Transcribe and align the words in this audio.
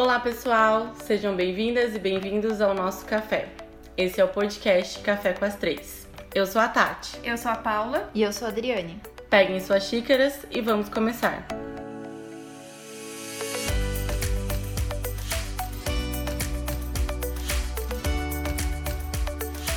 Olá, 0.00 0.20
pessoal! 0.20 0.92
Sejam 1.02 1.34
bem-vindas 1.34 1.96
e 1.96 1.98
bem-vindos 1.98 2.60
ao 2.60 2.72
nosso 2.72 3.04
café. 3.04 3.48
Esse 3.96 4.20
é 4.20 4.24
o 4.24 4.28
podcast 4.28 5.00
Café 5.00 5.32
com 5.32 5.44
as 5.44 5.56
Três. 5.56 6.06
Eu 6.32 6.46
sou 6.46 6.62
a 6.62 6.68
Tati. 6.68 7.18
Eu 7.24 7.36
sou 7.36 7.50
a 7.50 7.56
Paula. 7.56 8.08
E 8.14 8.22
eu 8.22 8.32
sou 8.32 8.46
a 8.46 8.50
Adriane. 8.52 9.00
Peguem 9.28 9.58
suas 9.58 9.82
xícaras 9.82 10.46
e 10.52 10.60
vamos 10.60 10.88
começar. 10.88 11.44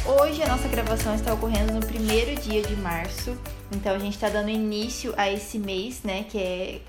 Hoje 0.05 0.43
a 0.43 0.47
nossa 0.47 0.67
gravação 0.67 1.15
está 1.15 1.33
ocorrendo 1.33 1.73
no 1.73 1.83
primeiro 1.83 2.39
dia 2.39 2.61
de 2.61 2.75
março, 2.75 3.35
então 3.75 3.95
a 3.95 3.97
gente 3.97 4.13
está 4.13 4.29
dando 4.29 4.49
início 4.49 5.15
a 5.17 5.31
esse 5.31 5.57
mês, 5.57 6.03
né, 6.03 6.25
que 6.29 6.37
é 6.37 6.81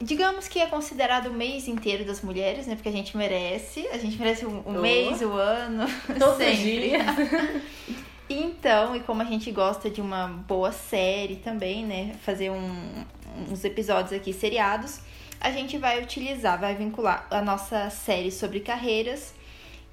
digamos 0.00 0.48
que 0.48 0.58
é 0.58 0.66
considerado 0.66 1.26
o 1.26 1.32
mês 1.32 1.68
inteiro 1.68 2.04
das 2.04 2.22
mulheres, 2.22 2.66
né? 2.66 2.74
Porque 2.74 2.88
a 2.88 2.92
gente 2.92 3.16
merece. 3.16 3.86
A 3.88 3.98
gente 3.98 4.18
merece 4.18 4.46
o, 4.46 4.50
o 4.50 4.64
oh. 4.66 4.72
mês, 4.72 5.20
o 5.20 5.32
ano. 5.32 5.86
Todos 6.18 6.38
sempre. 6.38 6.54
os 6.54 6.58
dias. 6.58 7.62
então, 8.28 8.96
e 8.96 9.00
como 9.00 9.20
a 9.20 9.26
gente 9.26 9.50
gosta 9.52 9.90
de 9.90 10.00
uma 10.00 10.26
boa 10.26 10.72
série 10.72 11.36
também, 11.36 11.84
né? 11.84 12.14
Fazer 12.22 12.50
um, 12.50 13.04
uns 13.50 13.62
episódios 13.62 14.12
aqui 14.12 14.32
seriados, 14.32 15.00
a 15.38 15.50
gente 15.50 15.76
vai 15.76 16.02
utilizar, 16.02 16.58
vai 16.58 16.74
vincular 16.74 17.26
a 17.30 17.42
nossa 17.42 17.90
série 17.90 18.30
sobre 18.30 18.60
carreiras 18.60 19.34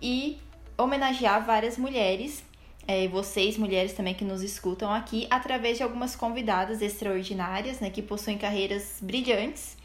e 0.02 0.38
homenagear 0.78 1.46
várias 1.46 1.78
mulheres. 1.78 2.46
É, 2.90 3.06
vocês, 3.10 3.58
mulheres 3.58 3.92
também 3.92 4.14
que 4.14 4.24
nos 4.24 4.42
escutam 4.42 4.90
aqui, 4.94 5.28
através 5.30 5.76
de 5.76 5.84
algumas 5.84 6.16
convidadas 6.16 6.82
extraordinárias, 6.82 7.82
né, 7.82 7.90
que 7.90 8.02
possuem 8.02 8.38
carreiras 8.38 9.00
brilhantes 9.02 9.77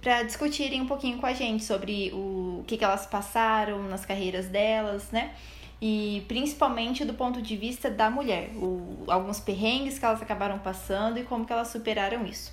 para 0.00 0.22
discutirem 0.22 0.80
um 0.80 0.86
pouquinho 0.86 1.18
com 1.18 1.26
a 1.26 1.32
gente 1.32 1.64
sobre 1.64 2.10
o, 2.12 2.64
que, 2.66 2.76
que 2.76 2.84
elas 2.84 3.06
passaram 3.06 3.82
nas 3.84 4.04
carreiras 4.06 4.46
delas, 4.46 5.10
né? 5.10 5.34
E 5.80 6.24
principalmente 6.26 7.04
do 7.04 7.14
ponto 7.14 7.40
de 7.40 7.56
vista 7.56 7.90
da 7.90 8.10
mulher, 8.10 8.50
o, 8.56 9.04
alguns 9.08 9.38
perrengues 9.38 9.98
que 9.98 10.04
elas 10.04 10.20
acabaram 10.20 10.58
passando 10.58 11.18
e 11.18 11.24
como 11.24 11.44
que 11.44 11.52
elas 11.52 11.68
superaram 11.68 12.26
isso. 12.26 12.52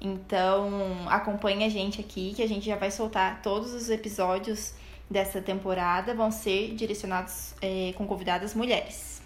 Então, 0.00 1.08
acompanhe 1.08 1.64
a 1.64 1.68
gente 1.68 2.00
aqui, 2.00 2.34
que 2.34 2.42
a 2.42 2.48
gente 2.48 2.66
já 2.66 2.76
vai 2.76 2.90
soltar 2.90 3.40
todos 3.40 3.72
os 3.72 3.88
episódios 3.88 4.74
dessa 5.08 5.40
temporada, 5.40 6.14
vão 6.14 6.30
ser 6.30 6.74
direcionados 6.74 7.54
é, 7.62 7.92
com 7.96 8.06
convidadas 8.06 8.54
mulheres. 8.54 9.21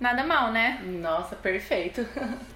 Nada 0.00 0.24
mal, 0.24 0.52
né? 0.52 0.80
Nossa, 0.84 1.36
perfeito. 1.36 2.06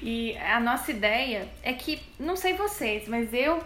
E 0.00 0.36
a 0.38 0.58
nossa 0.58 0.90
ideia 0.90 1.48
é 1.62 1.72
que, 1.72 2.00
não 2.18 2.34
sei 2.34 2.54
vocês, 2.54 3.06
mas 3.06 3.32
eu 3.34 3.62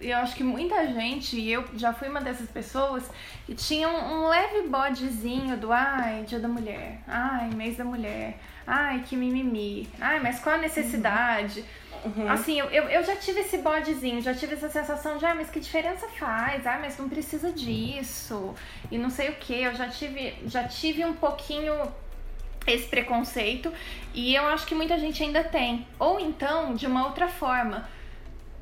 eu 0.00 0.16
acho 0.16 0.34
que 0.34 0.42
muita 0.42 0.86
gente, 0.86 1.38
e 1.38 1.52
eu 1.52 1.64
já 1.74 1.92
fui 1.92 2.08
uma 2.08 2.20
dessas 2.20 2.48
pessoas, 2.48 3.04
que 3.44 3.54
tinha 3.54 3.88
um, 3.88 4.24
um, 4.24 4.28
leve 4.28 4.62
bodezinho 4.62 5.56
do 5.58 5.70
ai, 5.70 6.24
dia 6.26 6.38
da 6.38 6.48
mulher, 6.48 7.02
ai, 7.06 7.50
mês 7.50 7.76
da 7.76 7.84
mulher, 7.84 8.38
ai, 8.66 9.04
que 9.06 9.14
mimimi, 9.14 9.88
ai, 10.00 10.18
mas 10.20 10.40
qual 10.40 10.56
a 10.56 10.58
necessidade? 10.58 11.64
Uhum. 12.02 12.30
Assim, 12.30 12.58
eu, 12.58 12.66
eu, 12.70 12.84
eu, 12.84 13.04
já 13.04 13.14
tive 13.16 13.40
esse 13.40 13.58
bodezinho, 13.58 14.22
já 14.22 14.34
tive 14.34 14.54
essa 14.54 14.70
sensação 14.70 15.18
de, 15.18 15.26
ah, 15.26 15.34
mas 15.34 15.50
que 15.50 15.60
diferença 15.60 16.08
faz? 16.08 16.66
Ah, 16.66 16.78
mas 16.80 16.96
não 16.96 17.08
precisa 17.08 17.52
disso, 17.52 18.54
e 18.90 18.96
não 18.96 19.10
sei 19.10 19.28
o 19.28 19.34
que, 19.34 19.62
eu 19.62 19.74
já 19.74 19.86
tive, 19.88 20.34
já 20.46 20.66
tive 20.66 21.04
um 21.04 21.12
pouquinho 21.12 21.74
esse 22.66 22.86
preconceito 22.88 23.72
e 24.14 24.34
eu 24.34 24.46
acho 24.46 24.66
que 24.66 24.74
muita 24.74 24.98
gente 24.98 25.22
ainda 25.22 25.42
tem. 25.42 25.86
Ou 25.98 26.20
então, 26.20 26.74
de 26.74 26.86
uma 26.86 27.06
outra 27.06 27.28
forma, 27.28 27.88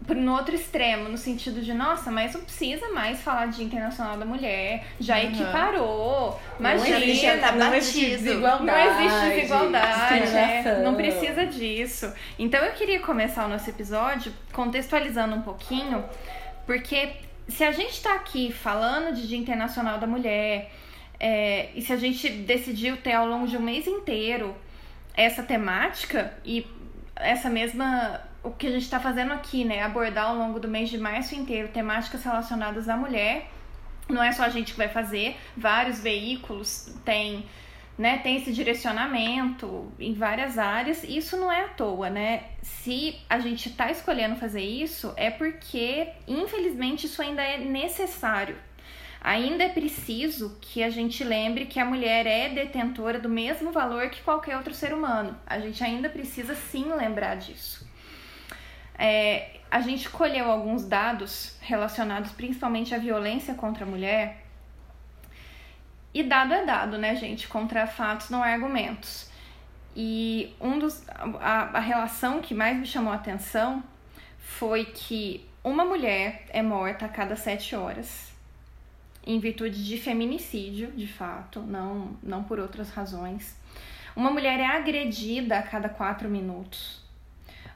no 0.07 0.33
outro 0.33 0.55
extremo, 0.55 1.09
no 1.09 1.19
sentido 1.19 1.61
de, 1.61 1.75
nossa, 1.75 2.11
mas 2.11 2.33
não 2.33 2.43
precisa 2.43 2.89
mais 2.93 3.21
falar 3.21 3.47
de 3.47 3.63
Internacional 3.63 4.17
da 4.17 4.25
Mulher, 4.25 4.87
já 4.99 5.17
uhum. 5.17 5.25
equiparou, 5.25 6.41
imagina, 6.59 6.99
não 6.99 7.05
existe, 7.05 7.27
não 7.57 7.75
existe 7.75 8.07
desigualdade, 8.07 8.67
não 8.67 9.07
existe 9.07 9.35
desigualdade, 9.35 10.37
é, 10.37 10.83
não 10.83 10.95
precisa 10.95 11.47
disso. 11.47 12.13
Então 12.39 12.61
eu 12.65 12.73
queria 12.73 13.01
começar 13.01 13.45
o 13.47 13.49
nosso 13.49 13.69
episódio 13.69 14.33
contextualizando 14.53 15.35
um 15.35 15.43
pouquinho, 15.43 16.05
porque 16.65 17.11
se 17.49 17.65
a 17.65 17.73
gente 17.73 17.93
está 17.93 18.15
aqui 18.15 18.53
falando 18.53 19.15
de 19.15 19.27
Dia 19.27 19.39
Internacional 19.39 19.99
da 19.99 20.07
Mulher, 20.07 20.71
é, 21.21 21.71
e 21.75 21.83
se 21.83 21.93
a 21.93 21.97
gente 21.97 22.29
decidiu 22.29 22.97
ter 22.97 23.13
ao 23.13 23.27
longo 23.27 23.47
de 23.47 23.57
um 23.57 23.63
mês 23.63 23.87
inteiro 23.87 24.55
essa 25.15 25.43
temática 25.43 26.33
e 26.45 26.65
essa 27.17 27.51
mesma 27.51 28.21
o 28.43 28.51
que 28.53 28.69
a 28.69 28.71
gente 28.71 28.83
está 28.83 29.01
fazendo 29.01 29.33
aqui, 29.33 29.65
né? 29.65 29.83
Abordar 29.83 30.27
ao 30.27 30.37
longo 30.37 30.61
do 30.61 30.69
mês 30.69 30.89
de 30.89 30.97
março 30.97 31.35
inteiro 31.35 31.69
temáticas 31.69 32.23
relacionadas 32.23 32.89
à 32.89 32.97
mulher. 32.97 33.51
Não 34.09 34.23
é 34.23 34.33
só 34.33 34.45
a 34.45 34.49
gente 34.49 34.73
que 34.73 34.79
vai 34.79 34.89
fazer, 34.89 35.37
vários 35.57 36.01
veículos 36.01 36.95
têm, 37.05 37.45
né, 37.99 38.19
tem 38.19 38.37
esse 38.37 38.53
direcionamento 38.53 39.93
em 39.99 40.15
várias 40.15 40.57
áreas. 40.57 41.05
Isso 41.05 41.37
não 41.37 41.53
é 41.53 41.65
à 41.65 41.69
toa, 41.69 42.09
né? 42.09 42.45
Se 42.63 43.19
a 43.29 43.39
gente 43.39 43.69
está 43.69 43.91
escolhendo 43.91 44.37
fazer 44.37 44.63
isso, 44.63 45.13
é 45.15 45.31
porque, 45.31 46.09
infelizmente, 46.27 47.05
isso 47.05 47.21
ainda 47.21 47.43
é 47.43 47.59
necessário 47.59 48.57
Ainda 49.29 49.65
é 49.65 49.69
preciso 49.69 50.57
que 50.59 50.83
a 50.83 50.89
gente 50.89 51.23
lembre 51.23 51.67
que 51.67 51.79
a 51.79 51.85
mulher 51.85 52.27
é 52.27 52.49
detentora 52.49 53.19
do 53.19 53.29
mesmo 53.29 53.71
valor 53.71 54.09
que 54.09 54.23
qualquer 54.23 54.57
outro 54.57 54.73
ser 54.73 54.95
humano. 54.95 55.39
A 55.47 55.59
gente 55.59 55.85
ainda 55.85 56.09
precisa 56.09 56.55
sim 56.55 56.91
lembrar 56.95 57.35
disso. 57.35 57.87
É, 58.99 59.61
a 59.71 59.83
gente 59.83 60.09
colheu 60.09 60.51
alguns 60.51 60.87
dados 60.87 61.59
relacionados 61.61 62.33
principalmente 62.33 62.95
à 62.95 62.99
violência 62.99 63.53
contra 63.53 63.85
a 63.85 63.87
mulher. 63.87 64.47
E 66.15 66.23
dado 66.23 66.55
é 66.55 66.65
dado, 66.65 66.97
né, 66.97 67.15
gente? 67.15 67.49
Contra 67.49 67.87
fatos 67.87 68.31
não 68.31 68.43
há 68.43 68.47
argumentos. 68.47 69.31
E 69.95 70.57
um 70.59 70.79
dos, 70.79 71.07
a, 71.39 71.77
a 71.77 71.81
relação 71.81 72.41
que 72.41 72.55
mais 72.55 72.79
me 72.79 72.87
chamou 72.87 73.13
a 73.13 73.17
atenção 73.17 73.85
foi 74.39 74.87
que 74.87 75.47
uma 75.63 75.85
mulher 75.85 76.47
é 76.49 76.63
morta 76.63 77.05
a 77.05 77.11
cada 77.11 77.37
sete 77.37 77.77
horas 77.77 78.38
em 79.27 79.39
virtude 79.39 79.85
de 79.85 79.99
feminicídio, 79.99 80.93
de 80.93 81.07
fato, 81.07 81.61
não, 81.61 82.17
não 82.23 82.45
por 82.45 82.59
outras 82.59 82.91
razões. 82.91 83.57
Uma 84.17 84.31
mulher 84.31 84.59
é 84.59 84.67
agredida 84.67 85.59
a 85.59 85.63
cada 85.63 85.89
quatro 85.89 86.29
minutos. 86.29 87.03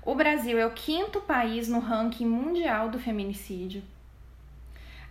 O 0.04 0.14
Brasil 0.14 0.58
é 0.58 0.66
o 0.66 0.72
quinto 0.72 1.20
país 1.20 1.68
no 1.68 1.78
ranking 1.78 2.26
mundial 2.26 2.88
do 2.88 2.98
feminicídio. 2.98 3.82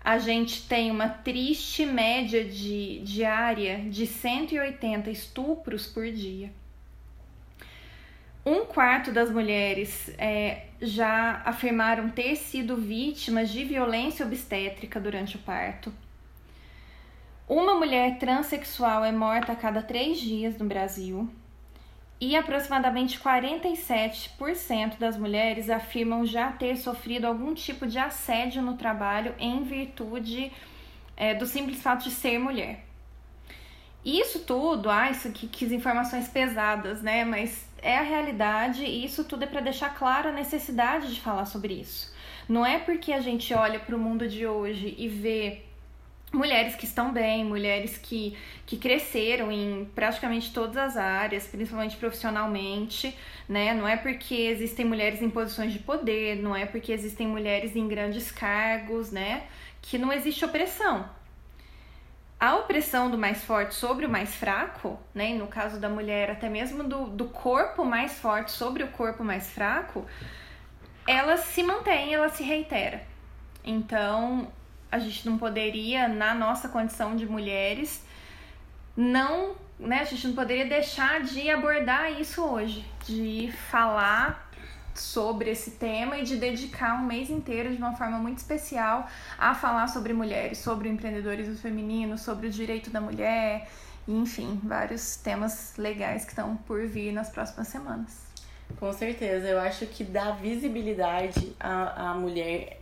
A 0.03 0.18
gente 0.18 0.68
tem 0.68 0.90
uma 0.90 1.08
triste 1.08 1.86
média 1.86 2.44
de 2.44 3.00
diária 3.00 3.78
de 3.90 4.08
180 4.08 5.12
estupros 5.12 5.86
por 5.86 6.12
dia. 6.12 6.52
Um 8.44 8.66
quarto 8.66 9.12
das 9.12 9.30
mulheres 9.30 10.09
é, 10.18 10.66
já 10.81 11.44
afirmaram 11.46 12.09
ter 12.09 12.36
sido 12.36 12.75
vítimas 12.75 13.52
de 13.52 13.63
violência 13.63 14.25
obstétrica 14.25 15.00
durante 15.00 15.36
o 15.36 15.40
parto. 15.40 15.94
Uma 17.53 17.75
mulher 17.75 18.17
transexual 18.17 19.03
é 19.03 19.12
morta 19.12 19.51
a 19.51 19.56
cada 19.57 19.81
três 19.81 20.22
dias 20.22 20.57
no 20.57 20.63
Brasil 20.63 21.28
e 22.17 22.34
aproximadamente 22.34 23.19
47% 23.19 24.97
das 24.97 25.17
mulheres 25.17 25.69
afirmam 25.69 26.25
já 26.25 26.50
ter 26.53 26.78
sofrido 26.78 27.25
algum 27.25 27.53
tipo 27.53 27.85
de 27.85 28.00
assédio 28.00 28.62
no 28.62 28.78
trabalho 28.78 29.35
em 29.38 29.63
virtude 29.63 30.50
é, 31.17 31.34
do 31.34 31.45
simples 31.45 31.81
fato 31.81 32.06
de 32.06 32.12
ser 32.12 32.39
mulher. 32.39 32.85
Isso 34.06 34.45
tudo, 34.45 34.89
ah, 34.89 35.12
isso 35.12 35.28
aqui, 35.28 35.45
que 35.45 35.66
informações 35.75 36.29
pesadas, 36.29 37.01
né? 37.01 37.25
Mas 37.25 37.68
é 37.81 37.97
a 37.97 38.01
realidade 38.01 38.85
e 38.85 39.03
isso 39.03 39.25
tudo 39.25 39.44
é 39.44 39.47
para 39.47 39.59
deixar 39.59 39.94
claro 39.94 40.29
a 40.29 40.31
necessidade 40.31 41.13
de 41.13 41.19
falar 41.19 41.44
sobre 41.44 41.73
isso. 41.73 42.15
Não 42.47 42.65
é 42.65 42.80
porque 42.80 43.12
a 43.12 43.19
gente 43.19 43.54
olha 43.54 43.77
para 43.77 43.94
o 43.94 44.00
mundo 44.00 44.25
de 44.25 44.47
hoje 44.47 44.95
e 44.97 45.09
vê 45.09 45.63
mulheres 46.31 46.75
que 46.75 46.86
estão 46.86 47.12
bem, 47.12 47.44
mulheres 47.44 47.98
que, 47.98 48.38
que 48.66 48.78
cresceram 48.78 49.51
em 49.51 49.86
praticamente 49.94 50.54
todas 50.54 50.78
as 50.78 50.98
áreas, 50.98 51.45
principalmente 51.45 51.98
profissionalmente, 51.98 53.16
né? 53.50 53.74
Não 53.74 53.88
é 53.88 53.98
porque 53.98 54.36
existem 54.36 54.86
mulheres 54.86 55.22
em 55.22 55.30
posições 55.30 55.74
de 55.74 55.80
poder, 55.80 56.42
não 56.42 56.56
é 56.56 56.66
porque 56.66 56.92
existem 56.92 57.28
mulheres 57.28 57.75
em 57.75 57.88
grandes 57.88 58.31
cargos, 58.31 59.12
né? 59.12 59.44
Que 59.81 59.98
não 59.98 60.12
existe 60.12 60.45
opressão. 60.45 61.10
A 62.39 62.56
opressão 62.56 63.12
do 63.12 63.18
mais 63.18 63.44
forte 63.44 63.75
sobre 63.75 64.06
o 64.06 64.10
mais 64.10 64.33
fraco, 64.33 65.00
né? 65.13 65.31
E 65.31 65.38
no 65.38 65.48
caso 65.48 65.80
da 65.80 65.89
mulher, 65.89 66.31
até 66.31 66.50
mesmo 66.50 66.83
do, 66.83 67.07
do 67.07 67.25
corpo 67.25 67.83
mais 67.83 68.18
forte 68.18 68.51
sobre 68.51 68.83
o 68.83 68.88
corpo 68.88 69.24
mais 69.24 69.51
fraco, 69.51 70.06
ela 71.06 71.38
se 71.38 71.62
mantém, 71.62 72.13
ela 72.13 72.30
se 72.30 72.42
reitera. 72.42 73.04
Então, 73.63 74.51
a 74.92 75.00
gente 75.00 75.28
não 75.28 75.38
poderia, 75.38 76.08
na 76.08 76.34
nossa 76.34 76.68
condição 76.68 77.16
de 77.16 77.26
mulheres, 77.26 78.04
não, 78.96 79.56
né, 79.80 80.00
a 80.00 80.04
gente 80.04 80.28
não 80.28 80.36
poderia 80.36 80.66
deixar 80.66 81.22
de 81.22 81.50
abordar 81.50 82.20
isso 82.20 82.44
hoje, 82.44 82.86
de 83.06 83.52
falar 83.70 84.52
sobre 84.94 85.50
esse 85.50 85.72
tema 85.72 86.18
e 86.18 86.24
de 86.24 86.36
dedicar 86.36 86.96
um 86.96 87.06
mês 87.06 87.30
inteiro 87.30 87.72
de 87.72 87.78
uma 87.78 87.96
forma 87.96 88.18
muito 88.18 88.40
especial 88.40 89.08
a 89.38 89.56
falar 89.56 89.88
sobre 89.88 90.12
mulheres, 90.12 90.58
sobre 90.58 90.90
o 90.90 90.92
empreendedorismo 90.92 91.56
feminino, 91.56 92.18
sobre 92.18 92.48
o 92.48 92.50
direito 92.50 92.90
da 92.90 93.00
mulher, 93.00 93.70
enfim, 94.08 94.60
vários 94.64 95.16
temas 95.16 95.76
legais 95.78 96.26
que 96.26 96.32
estão 96.32 96.58
por 96.58 96.86
vir 96.86 97.14
nas 97.14 97.30
próximas 97.30 97.70
semanas. 97.70 98.32
Com 98.80 98.92
certeza, 98.94 99.48
eu 99.48 99.60
acho 99.60 99.86
que 99.86 100.04
dar 100.04 100.32
visibilidade 100.38 101.56
à, 101.60 102.10
à 102.10 102.14
mulher, 102.14 102.81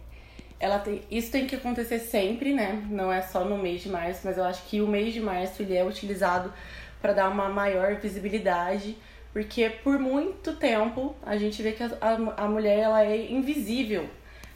ela 0.59 0.79
tem, 0.79 1.01
isso 1.09 1.31
tem 1.31 1.47
que 1.47 1.55
acontecer 1.55 1.99
sempre, 1.99 2.53
né? 2.53 2.85
Não 2.89 3.11
é 3.11 3.21
só 3.21 3.45
no 3.45 3.57
mês 3.57 3.81
de 3.81 3.89
março, 3.89 4.21
mas 4.23 4.37
eu 4.37 4.43
acho 4.43 4.63
que 4.63 4.81
o 4.81 4.87
mês 4.87 5.13
de 5.13 5.21
março 5.21 5.61
ele 5.61 5.75
é 5.75 5.83
utilizado 5.83 6.53
para 7.01 7.13
dar 7.13 7.29
uma 7.29 7.47
maior 7.47 7.95
visibilidade, 7.95 8.97
porque 9.31 9.69
por 9.69 9.97
muito 9.97 10.53
tempo 10.53 11.15
a 11.23 11.37
gente 11.37 11.61
vê 11.61 11.71
que 11.71 11.83
a, 11.83 11.89
a, 12.01 12.43
a 12.43 12.47
mulher 12.47 12.79
ela 12.79 13.03
é 13.03 13.31
invisível 13.31 14.09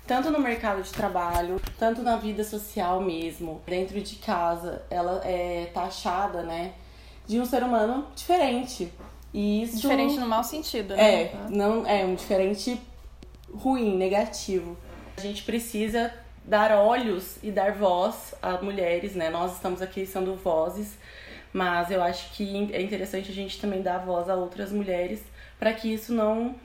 tanto 0.05 0.29
no 0.29 0.39
mercado 0.39 0.81
de 0.81 0.91
trabalho, 0.91 1.61
tanto 1.79 2.01
na 2.01 2.17
vida 2.17 2.43
social 2.43 3.01
mesmo, 3.01 3.61
dentro 3.65 3.99
de 4.01 4.15
casa, 4.17 4.83
ela 4.89 5.21
é 5.23 5.69
taxada, 5.73 6.43
né, 6.43 6.73
de 7.25 7.39
um 7.39 7.45
ser 7.45 7.63
humano 7.63 8.07
diferente. 8.15 8.91
E 9.33 9.63
isso 9.63 9.77
diferente 9.77 10.19
no 10.19 10.27
mau 10.27 10.43
sentido, 10.43 10.95
né? 10.95 11.23
É, 11.23 11.35
não 11.49 11.87
é 11.87 12.05
um 12.05 12.13
diferente 12.13 12.79
ruim, 13.51 13.97
negativo. 13.97 14.77
A 15.17 15.21
gente 15.21 15.43
precisa 15.43 16.13
dar 16.45 16.71
olhos 16.71 17.37
e 17.41 17.51
dar 17.51 17.71
voz 17.73 18.35
a 18.41 18.57
mulheres, 18.57 19.15
né? 19.15 19.29
Nós 19.29 19.53
estamos 19.53 19.81
aqui 19.81 20.05
sendo 20.05 20.35
vozes, 20.35 20.97
mas 21.53 21.91
eu 21.91 22.01
acho 22.03 22.31
que 22.33 22.73
é 22.73 22.81
interessante 22.81 23.31
a 23.31 23.33
gente 23.33 23.59
também 23.59 23.81
dar 23.81 23.99
voz 23.99 24.29
a 24.29 24.35
outras 24.35 24.71
mulheres 24.71 25.21
para 25.59 25.71
que 25.73 25.93
isso 25.93 26.13
não 26.13 26.55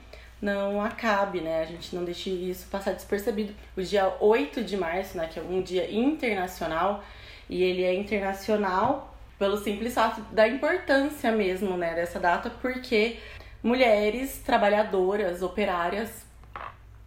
não 0.41 0.81
acabe, 0.81 1.41
né? 1.41 1.61
A 1.61 1.65
gente 1.65 1.93
não 1.93 2.05
deixe 2.05 2.29
isso 2.29 2.67
passar 2.69 2.93
despercebido. 2.93 3.53
O 3.75 3.81
dia 3.81 4.15
8 4.21 4.63
de 4.63 4.77
março, 4.77 5.17
né, 5.17 5.27
que 5.27 5.37
é 5.37 5.41
um 5.41 5.61
dia 5.61 5.91
internacional, 5.91 7.03
e 7.49 7.61
ele 7.61 7.83
é 7.83 7.93
internacional 7.93 9.17
pelo 9.37 9.57
simples 9.57 9.93
fato 9.93 10.21
da 10.33 10.47
importância 10.47 11.31
mesmo, 11.31 11.75
né, 11.75 11.93
dessa 11.93 12.19
data, 12.19 12.49
porque 12.61 13.17
mulheres 13.61 14.41
trabalhadoras, 14.45 15.41
operárias, 15.41 16.28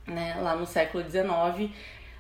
né, 0.07 0.37
lá 0.41 0.55
no 0.55 0.67
século 0.67 1.03
XIX, 1.03 1.71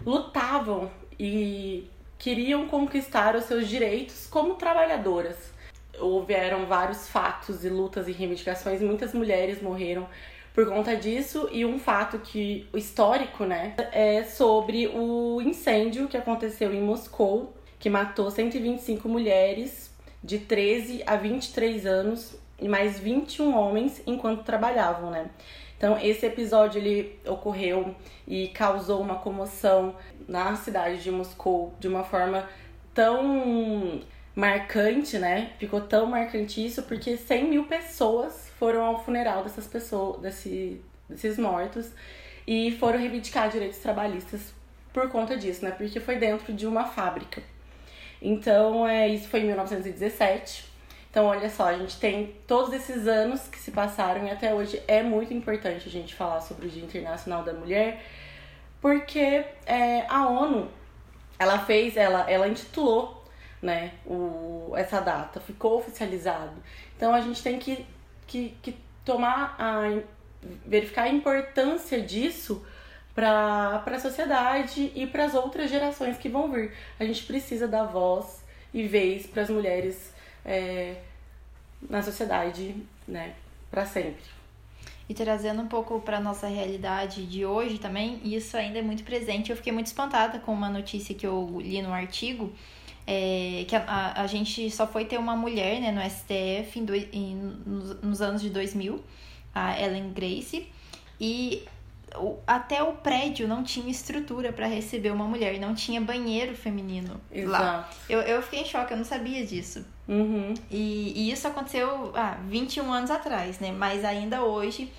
lutavam 0.05 0.91
e 1.19 1.89
queriam 2.19 2.67
conquistar 2.69 3.35
os 3.37 3.45
seus 3.45 3.69
direitos 3.69 4.27
como 4.27 4.55
trabalhadoras. 4.55 5.53
Houveram 5.99 6.67
vários 6.67 7.09
fatos 7.09 7.65
e 7.65 7.69
lutas 7.69 8.09
e 8.09 8.13
reivindicações, 8.13 8.81
muitas 8.81 9.13
mulheres 9.13 9.61
morreram 9.61 10.09
por 10.55 10.67
conta 10.67 10.95
disso 10.97 11.49
e 11.51 11.65
um 11.65 11.79
fato 11.79 12.19
que 12.19 12.69
histórico, 12.75 13.45
né, 13.45 13.75
é 13.93 14.23
sobre 14.25 14.87
o 14.89 15.41
incêndio 15.41 16.09
que 16.09 16.17
aconteceu 16.17 16.73
em 16.75 16.81
Moscou, 16.81 17.55
que 17.79 17.89
matou 17.89 18.31
125 18.31 19.09
mulheres 19.09 19.91
de 20.23 20.39
13 20.39 21.03
a 21.07 21.17
23 21.17 21.87
anos 21.87 22.37
e 22.61 22.69
mais 22.69 22.99
21 22.99 23.57
homens 23.57 24.03
enquanto 24.07 24.45
trabalhavam, 24.45 25.11
né? 25.11 25.29
Então, 25.83 25.99
esse 25.99 26.25
episódio 26.25 26.79
ele 26.79 27.19
ocorreu 27.27 27.93
e 28.25 28.47
causou 28.47 29.01
uma 29.01 29.17
comoção 29.17 29.97
na 30.29 30.55
cidade 30.55 31.03
de 31.03 31.11
Moscou 31.11 31.75
de 31.81 31.89
uma 31.89 32.05
forma 32.05 32.49
tão 32.95 34.01
marcante, 34.33 35.19
né? 35.19 35.51
Ficou 35.59 35.81
tão 35.81 36.07
marcante 36.07 36.65
isso 36.65 36.85
porque 36.85 37.17
100 37.17 37.51
mil 37.51 37.65
pessoas 37.65 38.49
foram 38.61 38.85
ao 38.85 39.05
funeral 39.05 39.43
dessas 39.43 39.67
pessoas, 39.67 40.21
desse, 40.21 40.81
desses 41.09 41.37
mortos, 41.37 41.91
e 42.47 42.71
foram 42.79 43.01
reivindicar 43.01 43.51
direitos 43.51 43.79
trabalhistas 43.79 44.55
por 44.93 45.11
conta 45.11 45.37
disso, 45.37 45.65
né? 45.65 45.73
Porque 45.73 45.99
foi 45.99 46.15
dentro 46.15 46.53
de 46.53 46.65
uma 46.65 46.85
fábrica. 46.85 47.43
Então, 48.23 48.87
é, 48.87 49.09
isso 49.09 49.27
foi 49.27 49.41
em 49.41 49.47
1917. 49.47 50.72
Então, 51.13 51.27
olha 51.27 51.49
só, 51.51 51.69
a 51.69 51.77
gente 51.77 52.01
tem 52.01 52.35
todos 52.47 52.73
esses 52.73 53.07
anos 53.07 53.47
que 53.47 53.59
se 53.59 53.71
passaram 53.71 54.27
e 54.27 54.31
até 54.31 54.53
hoje 54.53 54.83
é 54.89 55.03
muito 55.03 55.33
importante 55.33 55.87
a 55.87 55.93
gente 55.93 56.15
falar 56.15 56.41
sobre 56.41 56.67
o 56.67 56.71
Dia 56.71 56.83
Internacional 56.83 57.45
da 57.45 57.53
Mulher, 57.53 58.03
porque 58.81 59.45
é, 59.67 60.07
a 60.09 60.27
ONU, 60.27 60.71
ela 61.39 61.59
fez, 61.59 61.99
ela, 61.99 62.29
ela 62.31 62.49
intitulou 62.49 63.23
né, 63.61 63.93
o, 64.07 64.73
essa 64.75 65.01
data, 65.01 65.39
ficou 65.39 65.77
oficializado. 65.79 66.55
Então, 66.97 67.13
a 67.15 67.21
gente 67.21 67.43
tem 67.43 67.59
que 67.59 67.87
que, 68.33 68.57
que 68.63 68.77
tomar 69.05 69.55
a 69.59 70.01
verificar 70.65 71.03
a 71.03 71.09
importância 71.09 72.01
disso 72.01 72.65
para 73.15 73.85
a 73.85 73.99
sociedade 74.01 74.91
e 74.95 75.07
para 75.07 75.27
as 75.27 75.35
outras 75.35 75.71
gerações 75.71 76.17
que 76.17 76.31
vão 76.31 76.51
vir. 76.51 76.73
A 76.99 77.05
gente 77.05 77.25
precisa 77.25 77.69
dar 77.69 77.85
voz 77.85 78.43
e 78.73 78.87
vez 78.87 79.27
para 79.27 79.43
as 79.43 79.51
mulheres 79.51 80.12
é, 80.45 80.97
na 81.89 82.03
sociedade, 82.03 82.77
né, 83.07 83.35
para 83.71 83.85
sempre. 83.87 84.23
E 85.09 85.15
trazendo 85.15 85.63
um 85.63 85.69
pouco 85.69 86.01
para 86.01 86.21
nossa 86.21 86.47
realidade 86.47 87.27
de 87.27 87.45
hoje 87.45 87.79
também, 87.79 88.21
isso 88.25 88.57
ainda 88.57 88.79
é 88.79 88.83
muito 88.83 89.03
presente. 89.03 89.51
Eu 89.51 89.57
fiquei 89.57 89.73
muito 89.73 89.87
espantada 89.87 90.39
com 90.39 90.53
uma 90.53 90.71
notícia 90.71 91.15
que 91.15 91.27
eu 91.27 91.59
li 91.61 91.83
no 91.83 91.93
artigo 91.93 92.53
é, 93.07 93.65
que 93.67 93.75
a, 93.75 93.83
a, 93.83 94.23
a, 94.23 94.27
gente 94.27 94.71
só 94.71 94.87
foi 94.87 95.05
ter 95.05 95.19
uma 95.19 95.37
mulher 95.37 95.81
né, 95.81 95.91
no 95.91 96.01
STF 96.09 96.79
em 96.79 96.85
do, 96.85 96.95
em, 96.95 97.35
nos, 97.67 98.01
nos, 98.01 98.23
anos 98.23 98.43
de 98.43 98.51
2000, 98.51 99.03
a 99.55 99.81
Ellen 99.81 100.13
Grace, 100.13 100.69
e 101.21 101.65
até 102.47 102.83
o 102.83 102.93
prédio 102.95 103.49
não 103.49 103.63
tinha 103.63 103.91
estrutura 103.91 104.53
para 104.53 104.67
receber 104.67 105.11
uma 105.11 105.25
mulher, 105.25 105.59
não 105.59 105.75
tinha 105.75 106.01
banheiro 106.01 106.55
feminino 106.55 107.21
Exato. 107.31 107.51
lá. 107.63 107.91
Eu, 108.09 108.21
eu 108.21 108.43
fiquei 108.43 108.61
em 108.61 108.65
choque, 108.65 108.93
eu 108.93 108.97
não 108.97 109.05
sabia 109.05 109.45
disso. 109.45 109.85
Uhum. 110.07 110.55
E, 110.71 111.13
e 111.17 111.31
isso 111.31 111.47
aconteceu 111.49 112.13
ah, 112.15 112.39
21 112.49 112.93
anos 112.93 113.11
atrás, 113.11 113.59
né? 113.59 113.73
Mas 113.73 114.05
ainda 114.05 114.43
hoje, 114.43 114.93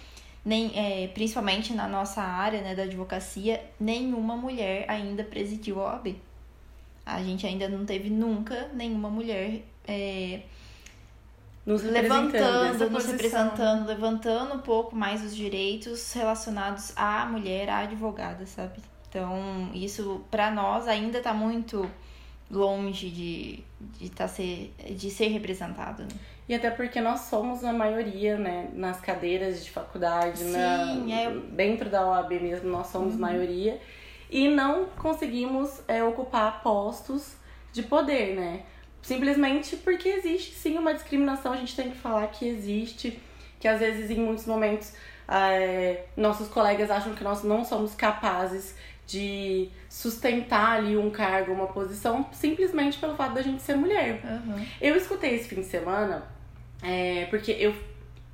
nem, 0.44 0.72
é, 0.76 1.08
principalmente 1.08 1.74
na 1.74 1.88
nossa 1.88 2.22
área 2.22 2.62
né, 2.62 2.74
da 2.74 2.84
advocacia, 2.84 3.64
nenhuma 3.80 4.36
mulher 4.36 4.86
ainda 4.90 5.24
presidiu 5.24 5.82
a 5.82 5.94
OAB. 5.94 6.16
A 7.06 7.22
gente 7.22 7.46
ainda 7.46 7.68
não 7.68 7.86
teve 7.86 8.10
nunca 8.10 8.70
nenhuma 8.74 9.10
mulher 9.10 9.62
é, 9.88 10.42
nos 11.66 11.82
levantando, 11.82 12.90
nos 12.90 13.06
representando, 13.06 13.88
levantando 13.88 14.56
um 14.56 14.60
pouco 14.60 14.96
mais 14.96 15.24
os 15.24 15.36
direitos 15.36 16.12
relacionados 16.14 16.92
à 16.96 17.26
mulher, 17.26 17.70
à 17.70 17.80
advogada, 17.80 18.46
sabe? 18.46 18.80
Então, 19.08 19.70
isso 19.74 20.22
para 20.30 20.52
nós 20.52 20.88
ainda 20.88 21.22
tá 21.22 21.34
muito 21.34 21.90
longe 22.52 23.10
de, 23.10 23.64
de, 24.00 24.10
tá 24.10 24.28
ser, 24.28 24.74
de 24.90 25.10
ser 25.10 25.28
representado. 25.28 26.04
Né? 26.04 26.10
E 26.50 26.54
até 26.54 26.70
porque 26.70 27.00
nós 27.00 27.22
somos 27.22 27.64
a 27.64 27.72
maioria, 27.72 28.38
né, 28.38 28.70
nas 28.74 29.00
cadeiras 29.00 29.64
de 29.64 29.72
faculdade, 29.72 30.40
Sim, 30.40 30.52
na, 30.52 31.14
é... 31.14 31.32
dentro 31.52 31.90
da 31.90 32.06
OAB 32.06 32.32
mesmo, 32.42 32.70
nós 32.70 32.88
somos 32.88 33.14
uhum. 33.14 33.20
maioria 33.22 33.80
e 34.30 34.50
não 34.50 34.86
conseguimos 34.86 35.82
é, 35.88 36.04
ocupar 36.04 36.62
postos 36.62 37.36
de 37.72 37.84
poder, 37.84 38.36
né? 38.36 38.64
Simplesmente 39.04 39.76
porque 39.76 40.08
existe 40.08 40.54
sim 40.56 40.78
uma 40.78 40.94
discriminação, 40.94 41.52
a 41.52 41.58
gente 41.58 41.76
tem 41.76 41.92
que 41.92 41.98
falar 41.98 42.26
que 42.28 42.48
existe, 42.48 43.20
que 43.60 43.68
às 43.68 43.80
vezes 43.80 44.10
em 44.10 44.16
muitos 44.16 44.46
momentos 44.46 44.94
é, 45.28 46.06
nossos 46.16 46.48
colegas 46.48 46.90
acham 46.90 47.14
que 47.14 47.24
nós 47.24 47.44
não 47.44 47.66
somos 47.66 47.94
capazes 47.94 48.76
de 49.06 49.70
sustentar 49.90 50.78
ali 50.78 50.96
um 50.96 51.10
cargo, 51.10 51.52
uma 51.52 51.68
posição, 51.68 52.26
simplesmente 52.32 52.98
pelo 52.98 53.16
fato 53.16 53.34
da 53.34 53.42
gente 53.42 53.62
ser 53.62 53.76
mulher. 53.76 54.22
Uhum. 54.24 54.66
Eu 54.82 54.96
escutei 54.96 55.36
esse 55.36 55.50
fim 55.50 55.62
de 55.62 55.66
semana, 55.66 56.24
é, 56.82 57.26
porque 57.26 57.52
eu 57.52 57.76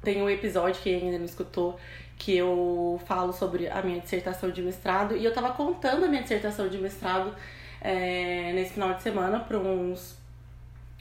tenho 0.03 0.25
um 0.25 0.29
episódio 0.29 0.79
que 0.81 0.93
ainda 0.93 1.17
não 1.17 1.25
escutou, 1.25 1.79
que 2.15 2.37
eu 2.37 3.01
falo 3.07 3.33
sobre 3.33 3.67
a 3.67 3.81
minha 3.81 3.99
dissertação 3.99 4.51
de 4.51 4.61
mestrado 4.61 5.17
e 5.17 5.25
eu 5.25 5.33
tava 5.33 5.51
contando 5.51 6.05
a 6.05 6.07
minha 6.07 6.21
dissertação 6.21 6.69
de 6.69 6.77
mestrado 6.77 7.33
é, 7.81 8.51
nesse 8.53 8.73
final 8.73 8.93
de 8.93 9.01
semana 9.01 9.39
para 9.39 9.57
uns, 9.57 10.18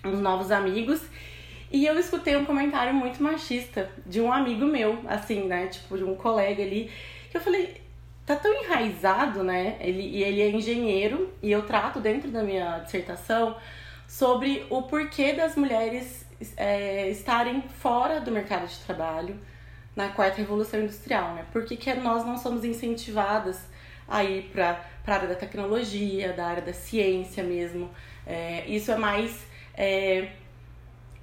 uns 0.04 0.20
novos 0.20 0.50
amigos 0.50 1.00
e 1.70 1.84
eu 1.84 1.98
escutei 1.98 2.36
um 2.36 2.44
comentário 2.44 2.94
muito 2.94 3.22
machista 3.22 3.90
de 4.06 4.20
um 4.20 4.32
amigo 4.32 4.64
meu, 4.64 4.98
assim, 5.06 5.46
né? 5.46 5.66
Tipo, 5.66 5.98
de 5.98 6.04
um 6.04 6.14
colega 6.14 6.62
ali, 6.62 6.90
que 7.30 7.36
eu 7.36 7.40
falei, 7.40 7.82
tá 8.24 8.34
tão 8.36 8.52
enraizado, 8.64 9.42
né? 9.42 9.76
Ele, 9.80 10.02
e 10.02 10.22
ele 10.22 10.40
é 10.40 10.50
engenheiro 10.50 11.32
e 11.42 11.52
eu 11.52 11.62
trato 11.62 12.00
dentro 12.00 12.30
da 12.30 12.42
minha 12.42 12.78
dissertação 12.78 13.56
sobre 14.06 14.64
o 14.70 14.82
porquê 14.82 15.34
das 15.34 15.56
mulheres 15.56 16.26
é, 16.56 17.10
estarem 17.10 17.60
fora 17.60 18.18
do 18.20 18.30
mercado 18.30 18.66
de 18.66 18.78
trabalho 18.78 19.38
na 19.94 20.08
quarta 20.08 20.38
revolução 20.38 20.80
industrial, 20.80 21.34
né? 21.34 21.44
Por 21.52 21.66
que, 21.66 21.76
que 21.76 21.92
nós 21.94 22.24
não 22.24 22.38
somos 22.38 22.64
incentivadas 22.64 23.60
a 24.06 24.24
ir 24.24 24.44
para 24.44 24.80
a 25.06 25.12
área 25.12 25.28
da 25.28 25.34
tecnologia, 25.34 26.32
da 26.32 26.46
área 26.46 26.62
da 26.62 26.72
ciência 26.72 27.44
mesmo? 27.44 27.90
É, 28.26 28.64
isso 28.66 28.90
é 28.90 28.96
mais 28.96 29.46
é, 29.78 30.30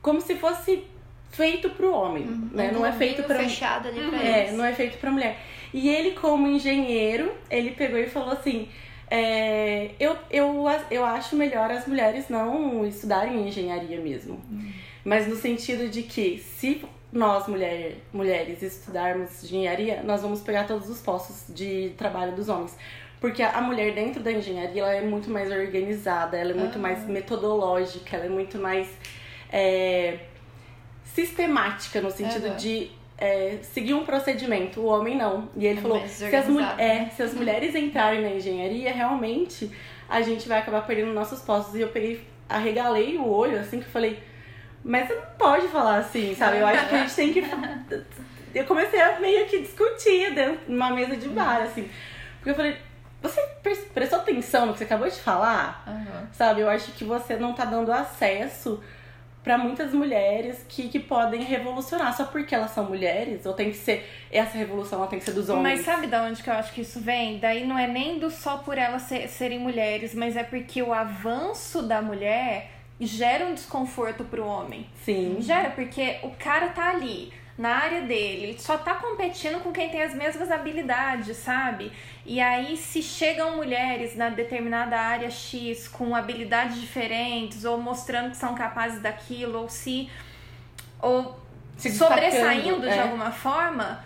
como 0.02 0.22
se 0.22 0.36
fosse 0.36 0.86
feito 1.30 1.70
para 1.72 1.86
o 1.86 1.92
homem, 1.92 2.24
uhum. 2.24 2.50
né? 2.54 2.72
Não 2.72 2.86
é 2.86 2.94
feito 2.94 3.24
para 3.24 3.40
fechado 3.40 3.90
ali 3.90 4.00
pra 4.10 4.24
é, 4.24 4.52
não 4.54 4.64
é 4.64 4.74
feito 4.74 4.98
para 4.98 5.12
mulher. 5.12 5.38
E 5.74 5.90
ele, 5.90 6.12
como 6.12 6.48
engenheiro, 6.48 7.34
ele 7.50 7.72
pegou 7.72 8.00
e 8.00 8.08
falou 8.08 8.32
assim: 8.32 8.70
é, 9.12 9.92
eu, 10.00 10.18
eu, 10.32 10.66
eu 10.90 11.04
acho 11.04 11.36
melhor 11.36 11.70
as 11.70 11.86
mulheres 11.86 12.30
não 12.30 12.88
estudarem 12.88 13.46
engenharia 13.46 14.00
mesmo. 14.00 14.42
Uhum. 14.50 14.72
Mas 15.04 15.28
no 15.28 15.36
sentido 15.36 15.90
de 15.90 16.04
que 16.04 16.40
se 16.40 16.82
nós, 17.12 17.48
mulher, 17.48 17.98
mulheres, 18.14 18.62
estudarmos 18.62 19.44
engenharia, 19.44 20.02
nós 20.04 20.22
vamos 20.22 20.42
pegar 20.42 20.66
todos 20.66 20.90
os 20.90 21.02
postos 21.02 21.54
de 21.54 21.94
trabalho 21.98 22.34
dos 22.36 22.48
homens. 22.48 22.76
Porque 23.26 23.42
a 23.42 23.60
mulher 23.60 23.92
dentro 23.96 24.22
da 24.22 24.32
engenharia 24.32 24.84
ela 24.84 24.94
é 24.94 25.02
muito 25.02 25.32
mais 25.32 25.52
organizada, 25.52 26.38
ela 26.38 26.52
é 26.52 26.54
muito 26.54 26.78
mais 26.78 27.08
metodológica, 27.08 28.18
ela 28.18 28.26
é 28.26 28.30
muito 28.30 28.60
mais 28.60 28.88
é, 29.52 30.20
sistemática 31.04 32.00
no 32.02 32.12
sentido 32.12 32.50
uhum. 32.50 32.56
de 32.56 32.92
é, 33.18 33.58
seguir 33.64 33.96
um 33.96 34.06
procedimento. 34.06 34.80
O 34.80 34.86
homem 34.86 35.18
não. 35.18 35.50
E 35.58 35.66
ele 35.66 35.80
é 35.80 35.82
falou: 35.82 36.08
se 36.08 36.24
as, 36.24 36.48
é, 36.78 37.10
se 37.10 37.24
as 37.24 37.34
mulheres 37.34 37.74
entrarem 37.74 38.22
na 38.22 38.30
engenharia, 38.30 38.94
realmente 38.94 39.72
a 40.08 40.22
gente 40.22 40.48
vai 40.48 40.60
acabar 40.60 40.86
perdendo 40.86 41.12
nossos 41.12 41.42
postos. 41.42 41.74
E 41.74 41.82
eu 41.82 41.88
peguei, 41.88 42.24
arregalei 42.48 43.18
o 43.18 43.28
olho 43.28 43.60
assim 43.60 43.80
que 43.80 43.88
eu 43.88 43.92
falei. 43.92 44.20
Mas 44.84 45.08
você 45.08 45.16
não 45.16 45.26
pode 45.36 45.68
falar 45.70 45.98
assim, 45.98 46.36
sabe? 46.36 46.60
Eu 46.60 46.68
acho 46.68 46.88
que 46.90 46.94
a 46.94 46.98
gente 47.00 47.16
tem 47.16 47.34
que. 47.34 47.42
Eu 48.54 48.66
comecei 48.66 49.02
a 49.02 49.20
meio 49.20 49.48
que 49.48 49.62
discutir 49.62 50.34
dentro 50.34 50.60
numa 50.68 50.92
mesa 50.92 51.18
de 51.18 51.28
bar, 51.28 51.64
assim. 51.64 51.90
Porque 52.38 52.52
eu 52.52 52.56
falei, 52.56 52.78
você 53.30 53.42
prestou 53.94 54.20
atenção 54.20 54.66
no 54.66 54.74
que 54.74 54.80
você 54.80 54.86
acabou 54.86 55.08
de 55.08 55.20
falar? 55.20 55.84
Uhum. 55.88 56.28
Sabe? 56.32 56.62
Eu 56.62 56.70
acho 56.70 56.92
que 56.94 57.04
você 57.04 57.36
não 57.36 57.54
tá 57.54 57.66
dando 57.66 57.92
acesso 57.92 58.82
para 59.46 59.60
muitas 59.60 59.94
mulheres 59.94 60.66
que, 60.68 60.90
que 60.90 61.00
podem 61.00 61.44
revolucionar 61.44 62.18
só 62.18 62.26
porque 62.26 62.56
elas 62.56 62.72
são 62.72 62.86
mulheres 62.86 63.46
ou 63.46 63.54
tem 63.54 63.70
que 63.70 63.78
ser 63.78 64.10
essa 64.32 64.58
revolução 64.58 64.98
ela 64.98 65.08
tem 65.08 65.20
que 65.20 65.26
ser 65.26 65.34
dos 65.34 65.48
homens 65.50 65.78
mas 65.78 65.86
sabe 65.86 66.08
da 66.08 66.24
onde 66.24 66.42
que 66.42 66.50
eu 66.50 66.54
acho 66.56 66.74
que 66.74 66.82
isso 66.82 67.00
vem 67.00 67.38
daí 67.38 67.64
não 67.64 67.78
é 67.78 67.86
nem 67.86 68.18
do 68.18 68.32
só 68.32 68.58
por 68.58 68.76
elas 68.76 69.04
ser, 69.04 69.30
serem 69.30 69.60
mulheres 69.60 70.16
mas 70.16 70.36
é 70.36 70.44
porque 70.44 70.82
o 70.82 70.92
avanço 70.92 71.84
da 71.84 72.02
mulher 72.02 72.72
gera 73.00 73.46
um 73.46 73.54
desconforto 73.54 74.24
pro 74.24 74.44
homem 74.44 74.90
sim 75.04 75.38
gera 75.40 75.70
porque 75.70 76.18
o 76.24 76.32
cara 76.32 76.70
tá 76.70 76.90
ali 76.90 77.32
na 77.58 77.70
área 77.70 78.02
dele, 78.02 78.44
ele 78.44 78.60
só 78.60 78.78
tá 78.78 78.96
competindo 78.96 79.62
com 79.64 79.72
quem 79.72 79.90
tem 79.90 80.04
as 80.04 80.14
mesmas 80.14 80.52
habilidades, 80.52 81.38
sabe? 81.38 81.92
E 82.26 82.42
aí, 82.42 82.76
se 82.76 83.02
chegam 83.02 83.56
mulheres 83.56 84.16
na 84.16 84.30
determinada 84.30 84.98
área 85.00 85.30
X 85.30 85.88
com 85.88 86.14
habilidades 86.14 86.82
diferentes, 86.82 87.64
ou 87.64 87.78
mostrando 87.78 88.32
que 88.32 88.38
são 88.38 88.56
capazes 88.56 89.02
daquilo, 89.02 89.60
ou 89.60 89.70
se. 89.70 90.10
ou 91.02 91.40
se 91.78 91.92
sobressaindo 91.92 92.86
é. 92.88 92.94
de 92.94 93.00
alguma 93.00 93.32
forma, 93.32 94.04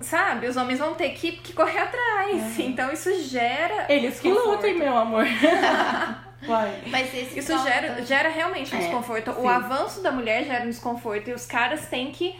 sabe? 0.00 0.46
Os 0.46 0.56
homens 0.56 0.78
vão 0.78 0.94
ter 0.94 1.10
que, 1.10 1.32
que 1.32 1.52
correr 1.52 1.78
atrás. 1.78 2.58
Então 2.60 2.92
isso 2.92 3.22
gera. 3.24 3.86
Eles 3.88 4.20
que 4.20 4.28
lutem, 4.28 4.78
meu 4.78 4.96
amor. 4.96 5.24
Vai. 6.46 6.82
Mas 6.86 7.14
esse 7.14 7.38
Isso 7.38 7.58
gera, 7.62 8.04
gera 8.04 8.28
realmente 8.28 8.74
um 8.74 8.78
é, 8.78 8.82
desconforto. 8.82 9.32
Sim. 9.32 9.40
O 9.40 9.48
avanço 9.48 10.02
da 10.02 10.12
mulher 10.12 10.44
gera 10.44 10.64
um 10.64 10.70
desconforto 10.70 11.30
e 11.30 11.32
os 11.32 11.46
caras 11.46 11.86
têm 11.86 12.10
que 12.10 12.38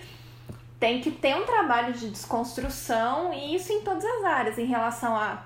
tem 0.79 1.01
que 1.01 1.11
ter 1.11 1.35
um 1.35 1.45
trabalho 1.45 1.95
de 1.95 2.11
desconstrução 2.11 3.33
e 3.33 3.55
isso 3.55 3.73
em 3.73 3.81
todas 3.81 4.05
as 4.05 4.25
áreas, 4.25 4.59
em 4.59 4.67
relação 4.67 5.17
a 5.17 5.43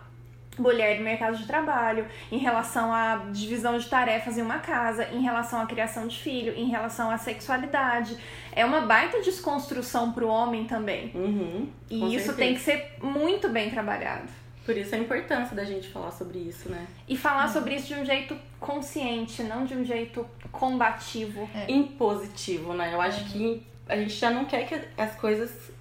mulher 0.58 0.98
no 0.98 1.04
mercado 1.04 1.36
de 1.36 1.46
trabalho, 1.46 2.06
em 2.30 2.38
relação 2.38 2.92
à 2.92 3.16
divisão 3.30 3.78
de 3.78 3.88
tarefas 3.88 4.36
em 4.36 4.42
uma 4.42 4.58
casa, 4.58 5.08
em 5.12 5.22
relação 5.22 5.60
à 5.60 5.66
criação 5.66 6.08
de 6.08 6.18
filho, 6.18 6.52
em 6.56 6.68
relação 6.68 7.10
à 7.10 7.18
sexualidade. 7.18 8.16
É 8.52 8.64
uma 8.64 8.80
baita 8.80 9.20
desconstrução 9.20 10.12
para 10.12 10.24
o 10.24 10.28
homem 10.28 10.64
também. 10.64 11.12
Uhum, 11.14 11.68
e 11.88 12.16
isso 12.16 12.26
certeza. 12.26 12.36
tem 12.36 12.54
que 12.54 12.60
ser 12.60 12.94
muito 13.00 13.48
bem 13.48 13.70
trabalhado. 13.70 14.28
Por 14.68 14.76
isso 14.76 14.94
a 14.94 14.98
importância 14.98 15.56
da 15.56 15.64
gente 15.64 15.88
falar 15.88 16.10
sobre 16.10 16.40
isso, 16.40 16.68
né? 16.68 16.87
E 17.08 17.16
falar 17.16 17.46
uhum. 17.46 17.52
sobre 17.54 17.75
isso 17.76 17.87
de 17.87 17.94
um 17.94 18.04
jeito 18.04 18.37
consciente, 18.60 19.42
não 19.42 19.64
de 19.64 19.72
um 19.72 19.82
jeito 19.82 20.26
combativo. 20.52 21.48
É. 21.54 21.72
Impositivo, 21.72 22.75
né? 22.75 22.92
Eu 22.92 23.00
acho 23.00 23.25
que 23.32 23.66
a 23.88 23.96
gente 23.96 24.12
já 24.12 24.28
não 24.28 24.44
quer 24.44 24.68
que 24.68 24.78
as 25.00 25.14
coisas 25.14 25.72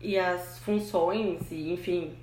e 0.00 0.16
as 0.16 0.56
funções 0.60 1.50
e, 1.50 1.72
enfim, 1.72 2.14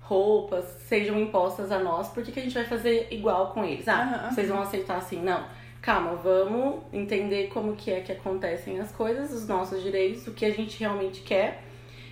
roupas 0.00 0.64
sejam 0.88 1.20
impostas 1.20 1.70
a 1.70 1.78
nós, 1.78 2.08
porque 2.08 2.32
que 2.32 2.40
a 2.40 2.42
gente 2.42 2.54
vai 2.54 2.64
fazer 2.64 3.08
igual 3.10 3.52
com 3.52 3.62
eles? 3.62 3.86
Ah, 3.86 4.22
uhum. 4.24 4.34
vocês 4.34 4.48
vão 4.48 4.62
aceitar 4.62 4.96
assim? 4.96 5.20
Não. 5.20 5.44
Calma, 5.82 6.14
vamos 6.14 6.76
entender 6.90 7.48
como 7.48 7.76
que 7.76 7.90
é 7.90 8.00
que 8.00 8.10
acontecem 8.10 8.80
as 8.80 8.90
coisas, 8.90 9.30
os 9.30 9.46
nossos 9.46 9.82
direitos, 9.82 10.26
o 10.26 10.32
que 10.32 10.46
a 10.46 10.50
gente 10.50 10.80
realmente 10.80 11.20
quer. 11.20 11.62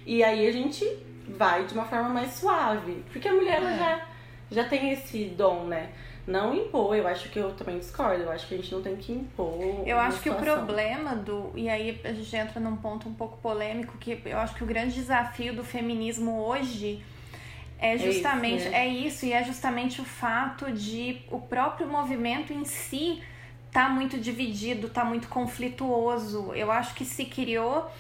E 0.05 0.23
aí 0.23 0.47
a 0.47 0.53
gente 0.53 0.85
vai 1.31 1.65
de 1.65 1.75
uma 1.75 1.85
forma 1.85 2.09
mais 2.09 2.33
suave. 2.33 3.05
Porque 3.13 3.29
a 3.29 3.33
mulher 3.33 3.63
é. 3.63 3.79
já, 3.79 4.07
já 4.51 4.65
tem 4.65 4.93
esse 4.93 5.25
dom, 5.27 5.65
né? 5.65 5.91
Não 6.27 6.55
impor, 6.55 6.95
eu 6.95 7.09
acho 7.09 7.29
que 7.31 7.39
eu 7.39 7.53
também 7.53 7.79
discordo, 7.79 8.23
eu 8.23 8.31
acho 8.31 8.47
que 8.47 8.55
a 8.55 8.57
gente 8.59 8.73
não 8.73 8.83
tem 8.83 8.95
que 8.97 9.13
impor. 9.13 9.59
Eu 9.87 9.99
acho 9.99 10.19
situação. 10.19 10.45
que 10.45 10.51
o 10.51 10.55
problema 10.55 11.17
do. 11.17 11.51
E 11.57 11.69
aí 11.69 12.01
a 12.05 12.13
gente 12.13 12.37
entra 12.37 12.61
num 12.61 12.77
ponto 12.77 13.09
um 13.09 13.15
pouco 13.15 13.39
polêmico, 13.39 13.97
que 13.99 14.21
eu 14.25 14.39
acho 14.39 14.55
que 14.55 14.63
o 14.63 14.67
grande 14.67 14.95
desafio 14.95 15.55
do 15.55 15.65
feminismo 15.65 16.43
hoje 16.43 17.03
é 17.79 17.97
justamente. 17.97 18.63
É 18.65 18.67
isso, 18.67 18.71
né? 18.71 18.79
é 18.79 18.89
isso 18.89 19.27
e 19.27 19.33
é 19.33 19.43
justamente 19.43 20.01
o 20.01 20.05
fato 20.05 20.71
de 20.71 21.23
o 21.31 21.41
próprio 21.41 21.89
movimento 21.89 22.53
em 22.53 22.65
si 22.65 23.23
tá 23.73 23.89
muito 23.89 24.19
dividido, 24.19 24.89
tá 24.89 25.05
muito 25.05 25.29
conflituoso. 25.29 26.53
Eu 26.55 26.71
acho 26.71 26.95
que 26.95 27.05
se 27.05 27.25
criou 27.25 27.91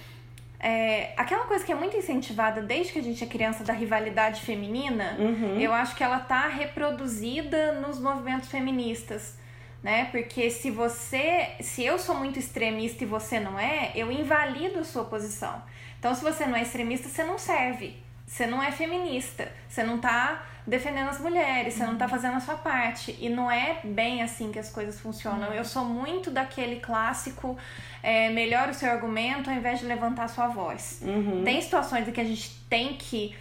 é, 0.62 1.14
aquela 1.17 1.45
coisa 1.45 1.64
que 1.64 1.73
é 1.73 1.75
muito 1.75 1.97
incentivada 1.97 2.61
desde 2.61 2.93
que 2.93 2.99
a 2.99 3.02
gente 3.02 3.25
é 3.25 3.26
criança 3.26 3.64
da 3.64 3.73
rivalidade 3.73 4.43
feminina, 4.43 5.17
uhum. 5.19 5.59
eu 5.59 5.73
acho 5.73 5.97
que 5.97 6.05
ela 6.05 6.21
tá 6.21 6.47
reproduzida 6.49 7.73
nos 7.81 7.99
movimentos 7.99 8.50
feministas, 8.50 9.38
né? 9.83 10.09
Porque 10.11 10.50
se 10.50 10.71
você, 10.71 11.52
se 11.61 11.83
eu 11.83 11.99
sou 11.99 12.14
muito 12.14 12.38
extremista 12.38 13.05
e 13.05 13.07
você 13.07 13.40
não 13.40 13.59
é, 13.59 13.93
eu 13.95 14.12
invalido 14.12 14.81
a 14.81 14.85
sua 14.85 15.05
posição. 15.05 15.62
Então, 15.99 16.14
se 16.14 16.23
você 16.23 16.47
não 16.47 16.57
é 16.57 16.62
extremista, 16.62 17.09
você 17.09 17.25
não 17.25 17.38
serve. 17.38 17.97
Você 18.30 18.46
não 18.46 18.62
é 18.62 18.70
feminista, 18.70 19.50
você 19.68 19.82
não 19.82 19.99
tá 19.99 20.46
defendendo 20.64 21.08
as 21.08 21.18
mulheres, 21.18 21.75
você 21.75 21.84
não 21.84 21.99
tá 21.99 22.06
fazendo 22.06 22.37
a 22.37 22.40
sua 22.40 22.54
parte. 22.54 23.16
E 23.20 23.28
não 23.28 23.50
é 23.50 23.80
bem 23.82 24.22
assim 24.22 24.52
que 24.52 24.58
as 24.58 24.70
coisas 24.70 25.00
funcionam. 25.00 25.52
Eu 25.52 25.64
sou 25.64 25.84
muito 25.84 26.30
daquele 26.30 26.78
clássico 26.78 27.58
é, 28.00 28.30
melhora 28.30 28.70
o 28.70 28.75
seu 28.75 28.88
argumento 28.88 29.50
ao 29.50 29.56
invés 29.56 29.80
de 29.80 29.84
levantar 29.84 30.25
a 30.25 30.28
sua 30.28 30.46
voz. 30.46 31.00
Uhum. 31.02 31.42
Tem 31.42 31.60
situações 31.60 32.06
em 32.06 32.12
que 32.12 32.20
a 32.20 32.25
gente 32.25 32.50
tem 32.70 32.96
que, 32.96 33.34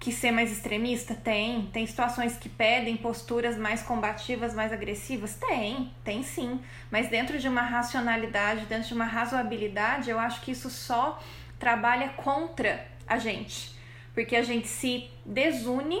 que 0.00 0.10
ser 0.10 0.30
mais 0.30 0.50
extremista? 0.50 1.14
Tem. 1.14 1.66
Tem 1.66 1.86
situações 1.86 2.34
que 2.34 2.48
pedem 2.48 2.96
posturas 2.96 3.58
mais 3.58 3.82
combativas, 3.82 4.54
mais 4.54 4.72
agressivas? 4.72 5.34
Tem, 5.34 5.92
tem 6.02 6.22
sim. 6.22 6.58
Mas 6.90 7.10
dentro 7.10 7.38
de 7.38 7.48
uma 7.48 7.62
racionalidade, 7.62 8.64
dentro 8.64 8.88
de 8.88 8.94
uma 8.94 9.04
razoabilidade, 9.04 10.08
eu 10.08 10.18
acho 10.18 10.40
que 10.40 10.52
isso 10.52 10.70
só 10.70 11.22
trabalha 11.58 12.08
contra 12.16 12.86
a 13.06 13.18
gente 13.18 13.81
porque 14.14 14.36
a 14.36 14.42
gente 14.42 14.68
se 14.68 15.08
desune 15.24 16.00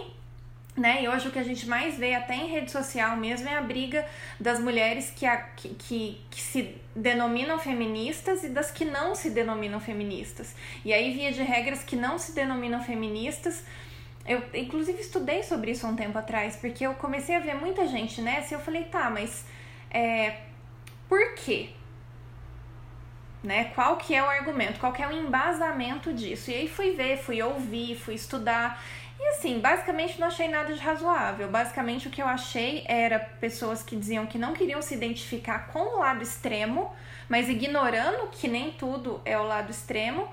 né? 0.76 1.02
E 1.02 1.08
hoje 1.08 1.28
o 1.28 1.30
que 1.30 1.38
a 1.38 1.42
gente 1.42 1.68
mais 1.68 1.98
vê, 1.98 2.14
até 2.14 2.34
em 2.34 2.46
rede 2.46 2.70
social 2.70 3.16
mesmo, 3.16 3.48
é 3.48 3.56
a 3.56 3.60
briga 3.60 4.06
das 4.40 4.58
mulheres 4.58 5.12
que, 5.14 5.26
a, 5.26 5.36
que, 5.36 5.68
que, 5.70 6.20
que, 6.30 6.40
se 6.40 6.74
denominam 6.96 7.58
feministas 7.58 8.42
e 8.42 8.48
das 8.48 8.70
que 8.70 8.84
não 8.84 9.14
se 9.14 9.30
denominam 9.30 9.78
feministas. 9.80 10.54
E 10.82 10.92
aí, 10.92 11.12
via 11.12 11.30
de 11.30 11.42
regras, 11.42 11.84
que 11.84 11.94
não 11.94 12.18
se 12.18 12.32
denominam 12.32 12.82
feministas. 12.82 13.62
Eu, 14.26 14.42
inclusive, 14.54 14.98
estudei 15.00 15.42
sobre 15.42 15.72
isso 15.72 15.86
há 15.86 15.90
um 15.90 15.96
tempo 15.96 16.16
atrás, 16.16 16.56
porque 16.56 16.86
eu 16.86 16.94
comecei 16.94 17.34
a 17.34 17.40
ver 17.40 17.54
muita 17.54 17.86
gente 17.86 18.22
nessa 18.22 18.54
e 18.54 18.56
eu 18.56 18.60
falei, 18.60 18.84
tá, 18.84 19.10
mas 19.10 19.44
é, 19.90 20.38
por 21.06 21.34
quê? 21.34 21.70
Né? 23.42 23.64
Qual 23.74 23.96
que 23.96 24.14
é 24.14 24.22
o 24.22 24.26
argumento, 24.26 24.78
qual 24.78 24.92
que 24.92 25.02
é 25.02 25.08
o 25.08 25.12
embasamento 25.12 26.12
disso. 26.12 26.50
E 26.50 26.54
aí 26.54 26.68
fui 26.68 26.92
ver, 26.92 27.18
fui 27.18 27.42
ouvir, 27.42 27.96
fui 27.96 28.14
estudar. 28.14 28.82
E 29.18 29.28
assim, 29.28 29.60
basicamente 29.60 30.18
não 30.18 30.28
achei 30.28 30.48
nada 30.48 30.72
de 30.72 30.80
razoável. 30.80 31.48
Basicamente 31.48 32.08
o 32.08 32.10
que 32.10 32.22
eu 32.22 32.26
achei 32.26 32.84
era 32.86 33.18
pessoas 33.18 33.82
que 33.82 33.96
diziam 33.96 34.26
que 34.26 34.38
não 34.38 34.52
queriam 34.52 34.82
se 34.82 34.94
identificar 34.94 35.68
com 35.68 35.96
o 35.96 35.98
lado 35.98 36.22
extremo, 36.22 36.92
mas 37.28 37.48
ignorando 37.48 38.28
que 38.32 38.48
nem 38.48 38.72
tudo 38.72 39.20
é 39.24 39.38
o 39.38 39.44
lado 39.44 39.70
extremo. 39.70 40.28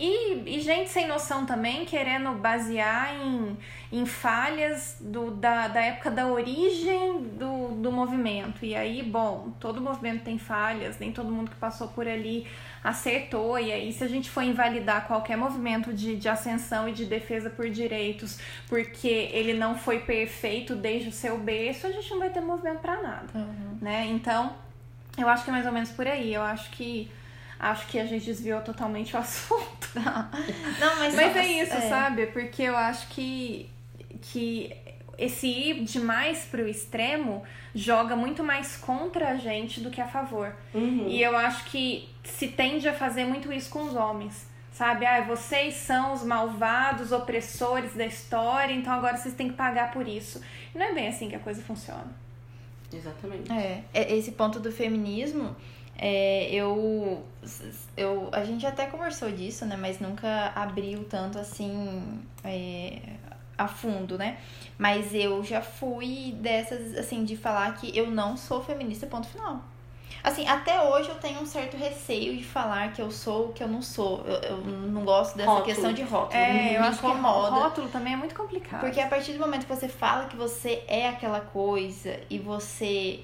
E, 0.00 0.56
e 0.56 0.60
gente 0.60 0.90
sem 0.90 1.08
noção 1.08 1.44
também, 1.44 1.84
querendo 1.84 2.30
basear 2.34 3.16
em, 3.16 3.58
em 3.90 4.06
falhas 4.06 4.96
do, 5.00 5.32
da, 5.32 5.66
da 5.66 5.80
época 5.80 6.08
da 6.08 6.28
origem 6.28 7.24
do, 7.36 7.74
do 7.74 7.90
movimento. 7.90 8.64
E 8.64 8.76
aí, 8.76 9.02
bom, 9.02 9.50
todo 9.58 9.80
movimento 9.80 10.22
tem 10.22 10.38
falhas, 10.38 11.00
nem 11.00 11.10
todo 11.10 11.32
mundo 11.32 11.50
que 11.50 11.56
passou 11.56 11.88
por 11.88 12.06
ali 12.06 12.46
acertou. 12.84 13.58
E 13.58 13.72
aí, 13.72 13.92
se 13.92 14.04
a 14.04 14.08
gente 14.08 14.30
for 14.30 14.42
invalidar 14.42 15.08
qualquer 15.08 15.36
movimento 15.36 15.92
de, 15.92 16.14
de 16.14 16.28
ascensão 16.28 16.88
e 16.88 16.92
de 16.92 17.04
defesa 17.04 17.50
por 17.50 17.68
direitos, 17.68 18.38
porque 18.68 19.08
ele 19.32 19.52
não 19.52 19.76
foi 19.76 19.98
perfeito 19.98 20.76
desde 20.76 21.08
o 21.08 21.12
seu 21.12 21.36
berço, 21.38 21.88
a 21.88 21.90
gente 21.90 22.08
não 22.12 22.20
vai 22.20 22.30
ter 22.30 22.40
movimento 22.40 22.78
para 22.78 23.02
nada. 23.02 23.26
Uhum. 23.34 23.78
Né? 23.80 24.06
Então, 24.06 24.54
eu 25.18 25.28
acho 25.28 25.42
que 25.42 25.50
é 25.50 25.52
mais 25.52 25.66
ou 25.66 25.72
menos 25.72 25.90
por 25.90 26.06
aí. 26.06 26.32
Eu 26.32 26.42
acho 26.42 26.70
que 26.70 27.10
Acho 27.58 27.86
que 27.88 27.98
a 27.98 28.06
gente 28.06 28.24
desviou 28.24 28.60
totalmente 28.60 29.16
o 29.16 29.18
assunto. 29.18 29.88
Não, 29.94 30.96
mas, 30.98 31.14
mas 31.14 31.36
é 31.36 31.46
isso, 31.46 31.74
é. 31.74 31.88
sabe? 31.88 32.26
Porque 32.26 32.62
eu 32.62 32.76
acho 32.76 33.08
que, 33.08 33.68
que 34.22 34.72
esse 35.18 35.48
ir 35.48 35.84
demais 35.84 36.44
pro 36.44 36.68
extremo 36.68 37.42
joga 37.74 38.14
muito 38.14 38.44
mais 38.44 38.76
contra 38.76 39.30
a 39.30 39.36
gente 39.36 39.80
do 39.80 39.90
que 39.90 40.00
a 40.00 40.06
favor. 40.06 40.54
Uhum. 40.72 41.08
E 41.08 41.20
eu 41.20 41.36
acho 41.36 41.64
que 41.64 42.08
se 42.22 42.48
tende 42.48 42.88
a 42.88 42.94
fazer 42.94 43.24
muito 43.24 43.52
isso 43.52 43.70
com 43.70 43.84
os 43.84 43.96
homens. 43.96 44.46
Sabe? 44.72 45.04
Ah, 45.04 45.22
vocês 45.22 45.74
são 45.74 46.12
os 46.12 46.22
malvados, 46.22 47.10
opressores 47.10 47.94
da 47.94 48.06
história, 48.06 48.72
então 48.72 48.92
agora 48.92 49.16
vocês 49.16 49.34
têm 49.34 49.48
que 49.48 49.56
pagar 49.56 49.90
por 49.90 50.06
isso. 50.06 50.40
E 50.72 50.78
não 50.78 50.86
é 50.86 50.94
bem 50.94 51.08
assim 51.08 51.28
que 51.28 51.34
a 51.34 51.40
coisa 51.40 51.60
funciona. 51.60 52.06
Exatamente. 52.92 53.50
É, 53.52 53.82
é 53.92 54.16
esse 54.16 54.32
ponto 54.32 54.60
do 54.60 54.70
feminismo, 54.70 55.56
é, 55.98 56.48
eu, 56.52 57.24
eu. 57.96 58.28
A 58.32 58.44
gente 58.44 58.64
até 58.64 58.86
conversou 58.86 59.30
disso, 59.32 59.66
né? 59.66 59.76
Mas 59.76 59.98
nunca 59.98 60.52
abriu 60.54 61.04
tanto 61.04 61.38
assim. 61.38 62.20
É, 62.44 63.00
a 63.58 63.66
fundo, 63.66 64.16
né? 64.16 64.38
Mas 64.78 65.12
eu 65.12 65.42
já 65.42 65.60
fui 65.60 66.32
dessas, 66.38 66.96
assim, 66.96 67.24
de 67.24 67.36
falar 67.36 67.74
que 67.74 67.96
eu 67.98 68.08
não 68.08 68.36
sou 68.36 68.62
feminista, 68.62 69.04
ponto 69.08 69.26
final. 69.26 69.60
Assim, 70.22 70.46
até 70.46 70.80
hoje 70.80 71.08
eu 71.08 71.14
tenho 71.16 71.40
um 71.40 71.46
certo 71.46 71.76
receio 71.76 72.36
de 72.36 72.44
falar 72.44 72.92
que 72.92 73.00
eu 73.00 73.10
sou 73.10 73.46
o 73.46 73.52
que 73.52 73.62
eu 73.62 73.68
não 73.68 73.82
sou. 73.82 74.24
Eu, 74.26 74.56
eu 74.56 74.56
não 74.58 75.04
gosto 75.04 75.36
dessa 75.36 75.50
rótulo. 75.50 75.66
questão 75.66 75.92
de 75.92 76.02
rótulo. 76.02 76.40
É, 76.40 76.52
me, 76.52 76.74
eu 76.74 76.80
me 76.80 76.88
acho 76.88 76.98
incomoda. 76.98 77.52
que 77.52 77.62
rótulo 77.62 77.88
também 77.88 78.12
é 78.12 78.16
muito 78.16 78.34
complicado. 78.34 78.80
Porque 78.80 79.00
a 79.00 79.08
partir 79.08 79.32
do 79.32 79.40
momento 79.40 79.66
que 79.66 79.74
você 79.74 79.88
fala 79.88 80.26
que 80.26 80.36
você 80.36 80.84
é 80.86 81.08
aquela 81.08 81.40
coisa 81.40 82.18
e 82.28 82.38
você 82.38 83.20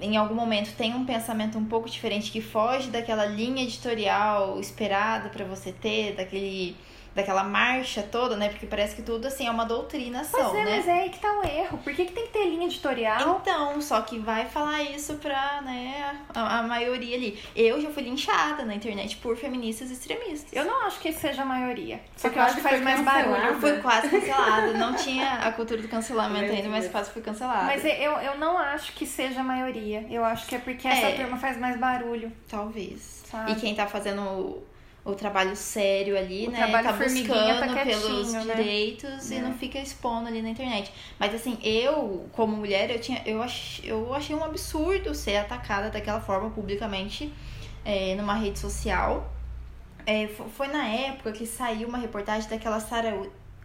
em 0.00 0.16
algum 0.16 0.34
momento 0.34 0.74
tem 0.76 0.94
um 0.94 1.04
pensamento 1.04 1.58
um 1.58 1.64
pouco 1.64 1.88
diferente 1.88 2.32
que 2.32 2.40
foge 2.40 2.88
daquela 2.88 3.26
linha 3.26 3.62
editorial 3.62 4.58
esperada 4.58 5.28
para 5.28 5.44
você 5.44 5.72
ter, 5.72 6.14
daquele 6.14 6.76
daquela 7.14 7.44
marcha 7.44 8.02
toda, 8.02 8.36
né? 8.36 8.48
Porque 8.48 8.66
parece 8.66 8.94
que 8.94 9.02
tudo 9.02 9.26
assim 9.26 9.46
é 9.46 9.50
uma 9.50 9.64
doutrinação, 9.64 10.50
pois 10.50 10.54
é, 10.54 10.64
né? 10.64 10.76
Mas 10.76 10.88
é 10.88 10.92
aí 11.02 11.10
que 11.10 11.18
tá 11.18 11.32
o 11.38 11.44
erro. 11.44 11.78
Por 11.78 11.92
que, 11.94 12.04
que 12.04 12.12
tem 12.12 12.26
que 12.26 12.32
ter 12.32 12.44
linha 12.44 12.66
editorial? 12.66 13.40
Então, 13.40 13.80
só 13.80 14.00
que 14.02 14.18
vai 14.18 14.46
falar 14.46 14.82
isso 14.82 15.14
pra, 15.14 15.60
né, 15.62 16.20
a, 16.34 16.58
a 16.58 16.62
maioria 16.62 17.16
ali. 17.16 17.38
Eu 17.54 17.80
já 17.80 17.90
fui 17.90 18.02
linchada 18.02 18.64
na 18.64 18.74
internet 18.74 19.16
por 19.16 19.36
feministas 19.36 19.90
extremistas. 19.90 20.52
Eu 20.52 20.64
não 20.64 20.86
acho 20.86 21.00
que 21.00 21.12
seja 21.12 21.42
a 21.42 21.44
maioria. 21.44 22.00
Só 22.16 22.28
que 22.28 22.38
eu 22.38 22.42
acho 22.42 22.56
que 22.56 22.62
faz 22.62 22.80
mais 22.82 23.04
barulho. 23.04 23.44
Eu 23.44 23.60
fui 23.60 23.78
quase 23.78 24.08
cancelada. 24.08 24.72
Não 24.74 24.94
tinha 24.94 25.34
a 25.34 25.52
cultura 25.52 25.82
do 25.82 25.88
cancelamento 25.88 26.52
ainda, 26.52 26.68
mas 26.68 26.88
quase 26.88 27.10
fui 27.10 27.22
cancelada. 27.22 27.64
Mas 27.64 27.84
eu, 27.84 28.12
eu 28.12 28.38
não 28.38 28.58
acho 28.58 28.92
que 28.92 29.06
seja 29.06 29.40
a 29.40 29.44
maioria. 29.44 30.06
Eu 30.10 30.24
acho 30.24 30.46
que 30.46 30.54
é 30.54 30.58
porque 30.58 30.86
essa 30.86 31.08
é, 31.08 31.16
turma 31.16 31.36
faz 31.36 31.56
mais 31.56 31.78
barulho. 31.78 32.32
Talvez. 32.48 33.22
Sabe? 33.30 33.52
E 33.52 33.54
quem 33.56 33.74
tá 33.74 33.86
fazendo 33.86 34.62
o 35.04 35.14
trabalho 35.14 35.56
sério 35.56 36.16
ali, 36.16 36.46
o 36.46 36.50
né? 36.50 36.58
Trabalho 36.58 36.88
tá 36.88 36.92
buscando 36.92 37.74
tá 37.74 37.84
pelos 37.84 38.32
né? 38.32 38.54
direitos 38.54 39.30
é. 39.30 39.36
e 39.36 39.40
não 39.40 39.54
fica 39.54 39.78
expondo 39.78 40.28
ali 40.28 40.42
na 40.42 40.50
internet. 40.50 40.92
Mas 41.18 41.34
assim, 41.34 41.58
eu, 41.62 42.28
como 42.32 42.56
mulher, 42.56 42.90
eu 42.90 43.00
tinha. 43.00 43.22
Eu, 43.24 43.42
ach, 43.42 43.80
eu 43.84 44.14
achei 44.14 44.36
um 44.36 44.44
absurdo 44.44 45.14
ser 45.14 45.36
atacada 45.36 45.90
daquela 45.90 46.20
forma 46.20 46.50
publicamente 46.50 47.32
é, 47.84 48.14
numa 48.14 48.34
rede 48.34 48.58
social. 48.58 49.32
É, 50.06 50.28
foi 50.28 50.68
na 50.68 50.86
época 50.86 51.32
que 51.32 51.46
saiu 51.46 51.88
uma 51.88 51.98
reportagem 51.98 52.48
daquela 52.48 52.80
Sarah 52.80 53.14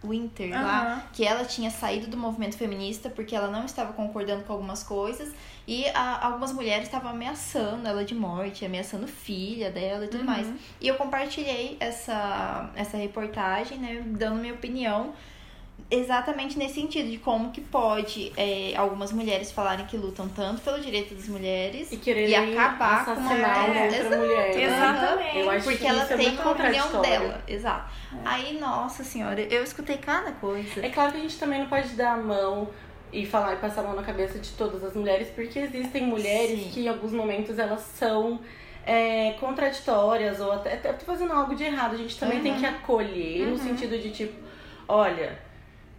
Winter 0.04 0.46
uhum. 0.46 0.62
lá, 0.62 1.08
que 1.12 1.24
ela 1.24 1.44
tinha 1.44 1.70
saído 1.70 2.06
do 2.06 2.16
movimento 2.16 2.56
feminista 2.56 3.08
porque 3.08 3.34
ela 3.34 3.48
não 3.48 3.64
estava 3.64 3.92
concordando 3.92 4.44
com 4.44 4.52
algumas 4.52 4.82
coisas 4.82 5.32
e 5.66 5.86
a, 5.88 6.26
algumas 6.26 6.52
mulheres 6.52 6.84
estavam 6.84 7.10
ameaçando 7.10 7.86
ela 7.88 8.04
de 8.04 8.14
morte, 8.14 8.64
ameaçando 8.64 9.06
filha 9.06 9.70
dela 9.70 10.04
e 10.04 10.08
tudo 10.08 10.20
uhum. 10.20 10.26
mais. 10.26 10.48
E 10.80 10.86
eu 10.86 10.96
compartilhei 10.96 11.76
essa, 11.80 12.70
essa 12.74 12.96
reportagem, 12.96 13.78
né, 13.78 14.02
dando 14.06 14.40
minha 14.40 14.54
opinião 14.54 15.14
exatamente 15.90 16.58
nesse 16.58 16.74
sentido 16.74 17.08
de 17.08 17.18
como 17.18 17.52
que 17.52 17.60
pode 17.60 18.32
é, 18.36 18.74
algumas 18.76 19.12
mulheres 19.12 19.52
falarem 19.52 19.86
que 19.86 19.96
lutam 19.96 20.28
tanto 20.28 20.60
pelo 20.62 20.80
direito 20.80 21.14
das 21.14 21.28
mulheres 21.28 21.92
e, 21.92 22.10
e 22.10 22.34
acabar 22.34 23.04
com 23.04 23.12
uma 23.12 23.30
mulher, 23.30 24.02
outra 24.02 24.18
mulher. 24.18 24.58
Exatamente. 24.58 25.38
Eu 25.38 25.50
acho 25.50 25.64
porque 25.64 25.78
que 25.78 25.86
ela 25.86 26.02
é 26.02 26.16
tem 26.16 26.38
a 26.38 26.50
opinião 26.50 27.00
dela. 27.00 27.44
Exato. 27.46 27.94
É. 28.12 28.16
Aí, 28.24 28.58
nossa 28.58 29.04
senhora, 29.04 29.40
eu 29.40 29.62
escutei 29.62 29.98
cada 29.98 30.32
coisa. 30.32 30.84
É 30.84 30.90
claro 30.90 31.12
que 31.12 31.18
a 31.18 31.20
gente 31.20 31.38
também 31.38 31.60
não 31.60 31.68
pode 31.68 31.90
dar 31.90 32.14
a 32.14 32.16
mão 32.16 32.68
e 33.12 33.24
falar 33.24 33.54
e 33.54 33.56
passar 33.56 33.82
a 33.82 33.84
mão 33.84 33.94
na 33.94 34.02
cabeça 34.02 34.38
de 34.38 34.50
todas 34.52 34.82
as 34.82 34.94
mulheres, 34.94 35.28
porque 35.28 35.58
existem 35.58 36.02
mulheres 36.04 36.64
Sim. 36.64 36.70
que 36.70 36.80
em 36.80 36.88
alguns 36.88 37.12
momentos 37.12 37.58
elas 37.58 37.80
são 37.80 38.40
é, 38.84 39.32
contraditórias 39.38 40.40
ou 40.40 40.50
até, 40.50 40.74
até 40.74 40.92
fazendo 40.94 41.32
algo 41.32 41.54
de 41.54 41.62
errado. 41.62 41.94
A 41.94 41.98
gente 41.98 42.18
também 42.18 42.38
uhum. 42.38 42.42
tem 42.42 42.54
que 42.56 42.66
acolher 42.66 43.46
uhum. 43.46 43.50
no 43.52 43.58
sentido 43.58 43.96
de 43.98 44.10
tipo, 44.10 44.34
olha, 44.88 45.45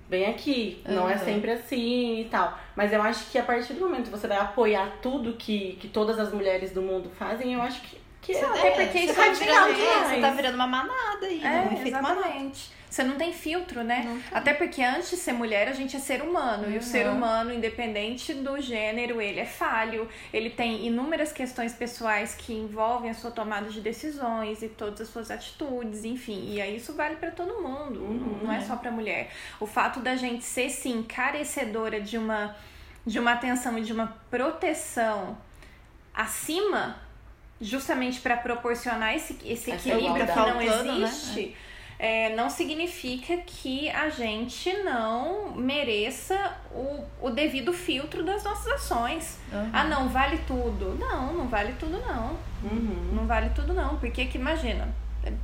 vem 0.10 0.26
aqui, 0.26 0.82
uhum. 0.88 0.96
não 0.96 1.10
é 1.10 1.18
sempre 1.18 1.52
assim 1.52 2.22
e 2.22 2.26
tal. 2.26 2.58
Mas 2.76 2.94
eu 2.94 3.02
acho 3.02 3.30
que 3.30 3.38
a 3.38 3.44
partir 3.44 3.74
do 3.74 3.82
momento 3.82 4.06
que 4.06 4.12
você 4.12 4.28
vai 4.28 4.38
apoiar 4.38 4.98
tudo 5.02 5.34
que, 5.34 5.78
que 5.80 5.88
todas 5.88 6.18
as 6.20 6.32
mulheres 6.32 6.72
do 6.72 6.82
mundo 6.82 7.10
fazem, 7.18 7.54
eu 7.54 7.62
acho 7.62 7.82
que. 7.82 7.98
Que 8.22 8.34
é, 8.34 8.44
até 8.44 8.72
porque 8.72 9.00
isso 9.00 9.14
tá 9.14 9.30
virando, 9.30 9.76
você 9.76 10.22
tá 10.22 10.32
virando 10.32 10.56
uma 10.56 10.68
manada 10.68 11.26
aí, 11.26 11.44
é? 11.44 11.62
Um. 11.62 12.02
Manada. 12.02 12.52
Você 12.90 13.04
não 13.04 13.16
tem 13.16 13.34
filtro, 13.34 13.84
né? 13.84 14.22
Até 14.32 14.54
porque 14.54 14.82
antes 14.82 15.10
de 15.10 15.18
ser 15.18 15.34
mulher, 15.34 15.68
a 15.68 15.74
gente 15.74 15.96
é 15.96 16.00
ser 16.00 16.22
humano. 16.22 16.64
Uhum. 16.68 16.74
E 16.74 16.78
o 16.78 16.82
ser 16.82 17.06
uhum. 17.06 17.16
humano, 17.16 17.54
independente 17.54 18.34
do 18.34 18.60
gênero, 18.62 19.22
ele 19.22 19.42
é 19.42 19.46
falho. 19.46 20.08
Ele 20.34 20.50
tem 20.50 20.88
inúmeras 20.88 21.34
questões 21.34 21.74
pessoais 21.74 22.34
que 22.34 22.54
envolvem 22.54 23.12
a 23.12 23.14
sua 23.14 23.30
tomada 23.30 23.70
de 23.70 23.82
decisões 23.82 24.64
e 24.64 24.70
todas 24.70 25.02
as 25.02 25.10
suas 25.10 25.30
atitudes, 25.30 26.06
enfim. 26.06 26.54
E 26.54 26.62
aí 26.62 26.78
isso 26.78 26.94
vale 26.94 27.18
para 27.18 27.32
todo 27.32 27.62
mundo, 27.62 28.00
uhum. 28.00 28.40
não 28.44 28.54
é 28.54 28.62
só 28.62 28.78
para 28.78 28.90
mulher. 28.90 29.32
O 29.60 29.68
fato 29.68 30.00
da 30.00 30.16
gente 30.16 30.46
ser, 30.46 30.70
sim, 30.70 31.04
carecedora 31.04 32.00
de 32.00 32.18
uma, 32.18 32.56
de 33.06 33.20
uma 33.20 33.34
atenção 33.34 33.78
e 33.78 33.82
de 33.82 33.92
uma 33.92 34.18
proteção 34.30 35.38
acima 36.14 37.07
justamente 37.60 38.20
para 38.20 38.38
proporcionar 38.38 39.16
esse, 39.16 39.38
esse 39.46 39.72
equilíbrio 39.72 40.26
que 40.26 40.36
não 40.36 40.58
né? 40.58 40.66
existe, 40.66 41.42
né? 41.48 41.54
é, 42.00 42.36
não 42.36 42.50
significa 42.50 43.38
que 43.38 43.90
a 43.90 44.10
gente 44.10 44.72
não 44.84 45.52
mereça 45.56 46.56
o, 46.72 47.04
o 47.22 47.30
devido 47.32 47.74
filtro 47.74 48.24
das 48.24 48.44
nossas 48.44 48.72
ações. 48.74 49.40
Uhum. 49.52 49.70
Ah, 49.74 49.84
não, 49.86 50.08
vale 50.08 50.38
tudo. 50.48 50.96
Não, 51.00 51.34
não 51.34 51.48
vale 51.48 51.74
tudo, 51.80 52.00
não. 52.00 52.38
Uhum. 52.64 53.12
Não 53.14 53.26
vale 53.26 53.50
tudo, 53.50 53.74
não. 53.74 53.98
Porque 53.98 54.26
que 54.26 54.38
imagina, 54.38 54.88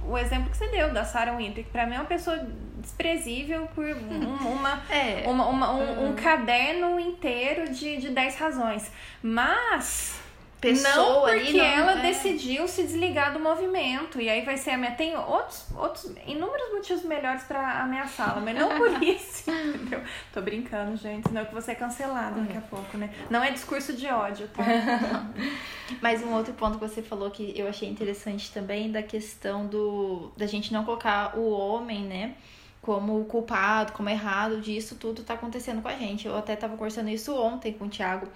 o 0.08 0.15
exemplo 0.15 0.52
que 0.52 0.58
você 0.58 0.67
deu 0.67 0.93
da 0.93 1.04
Sarah 1.04 1.36
Winter, 1.36 1.63
que 1.63 1.71
pra 1.71 1.88
mim 1.88 1.95
é 1.95 1.99
uma 1.99 2.06
pessoa 2.06 2.39
desprezível 2.78 3.67
por 3.73 3.86
um, 3.86 4.36
uma, 4.54 4.84
é. 4.91 5.23
uma, 5.26 5.47
uma 5.47 5.73
um, 5.73 5.80
uhum. 5.80 6.10
um, 6.10 6.13
caderno 6.13 6.99
inteiro 6.99 7.73
de, 7.73 7.97
de 7.97 8.10
10 8.10 8.36
razões. 8.38 8.91
Mas 9.23 10.21
pessoa 10.63 10.95
não 10.95 11.21
porque 11.21 11.49
ali, 11.49 11.58
não, 11.58 11.63
ela 11.65 11.99
é. 11.99 12.02
decidiu 12.02 12.67
se 12.67 12.84
desligar 12.84 13.34
do 13.34 13.39
movimento 13.39 14.19
e 14.19 14.30
aí 14.30 14.43
vai 14.43 14.58
ser 14.58 14.71
a 14.71 14.78
minha 14.78 14.91
tem 14.91 15.15
outros 15.15 15.65
outros 15.76 16.12
inúmeros 16.26 16.71
motivos 16.73 17.04
melhores 17.04 17.43
para 17.43 17.82
ameaçá-la 17.82 18.39
mas 18.39 18.56
não 18.58 18.78
por 18.78 18.91
isso 19.04 19.52
entendeu 19.52 20.02
tô 20.34 20.41
brincando 20.41 20.95
gente 20.97 21.28
senão 21.28 21.45
que 21.45 21.54
você 21.54 21.71
é 21.71 21.76
cancelada 21.76 22.41
daqui 22.41 22.58
a 22.58 22.62
pouco 22.62 22.97
né 22.97 23.10
não 23.30 23.43
é 23.43 23.52
discurso 23.52 23.93
de 23.93 24.08
ódio 24.08 24.47
tá 24.47 24.63
mas 26.02 26.23
um 26.23 26.34
outro 26.34 26.54
ponto 26.54 26.80
que 26.80 26.88
você 26.88 27.02
falou 27.02 27.30
que 27.30 27.54
eu 27.56 27.67
achei 27.67 27.88
interessante 27.89 28.52
também 28.52 28.91
da 28.91 29.04
questão 29.04 29.65
do 29.65 30.32
da 30.38 30.47
gente 30.47 30.71
não 30.71 30.84
colocar 30.84 31.38
o 31.38 31.49
homem 31.49 32.04
né 32.04 32.36
como 32.84 33.23
culpado, 33.26 33.93
como 33.93 34.10
errado 34.10 34.60
disso 34.60 34.95
tudo 34.95 35.23
tá 35.23 35.36
acontecendo 35.36 35.82
com 35.82 35.88
a 35.88 35.95
gente. 35.95 36.28
Eu 36.28 36.38
até 36.38 36.54
tava 36.54 36.76
conversando 36.76 37.10
isso 37.10 37.34
ontem 37.34 37.71
com 37.71 37.86
o 37.86 37.89
Thiago 37.89 38.28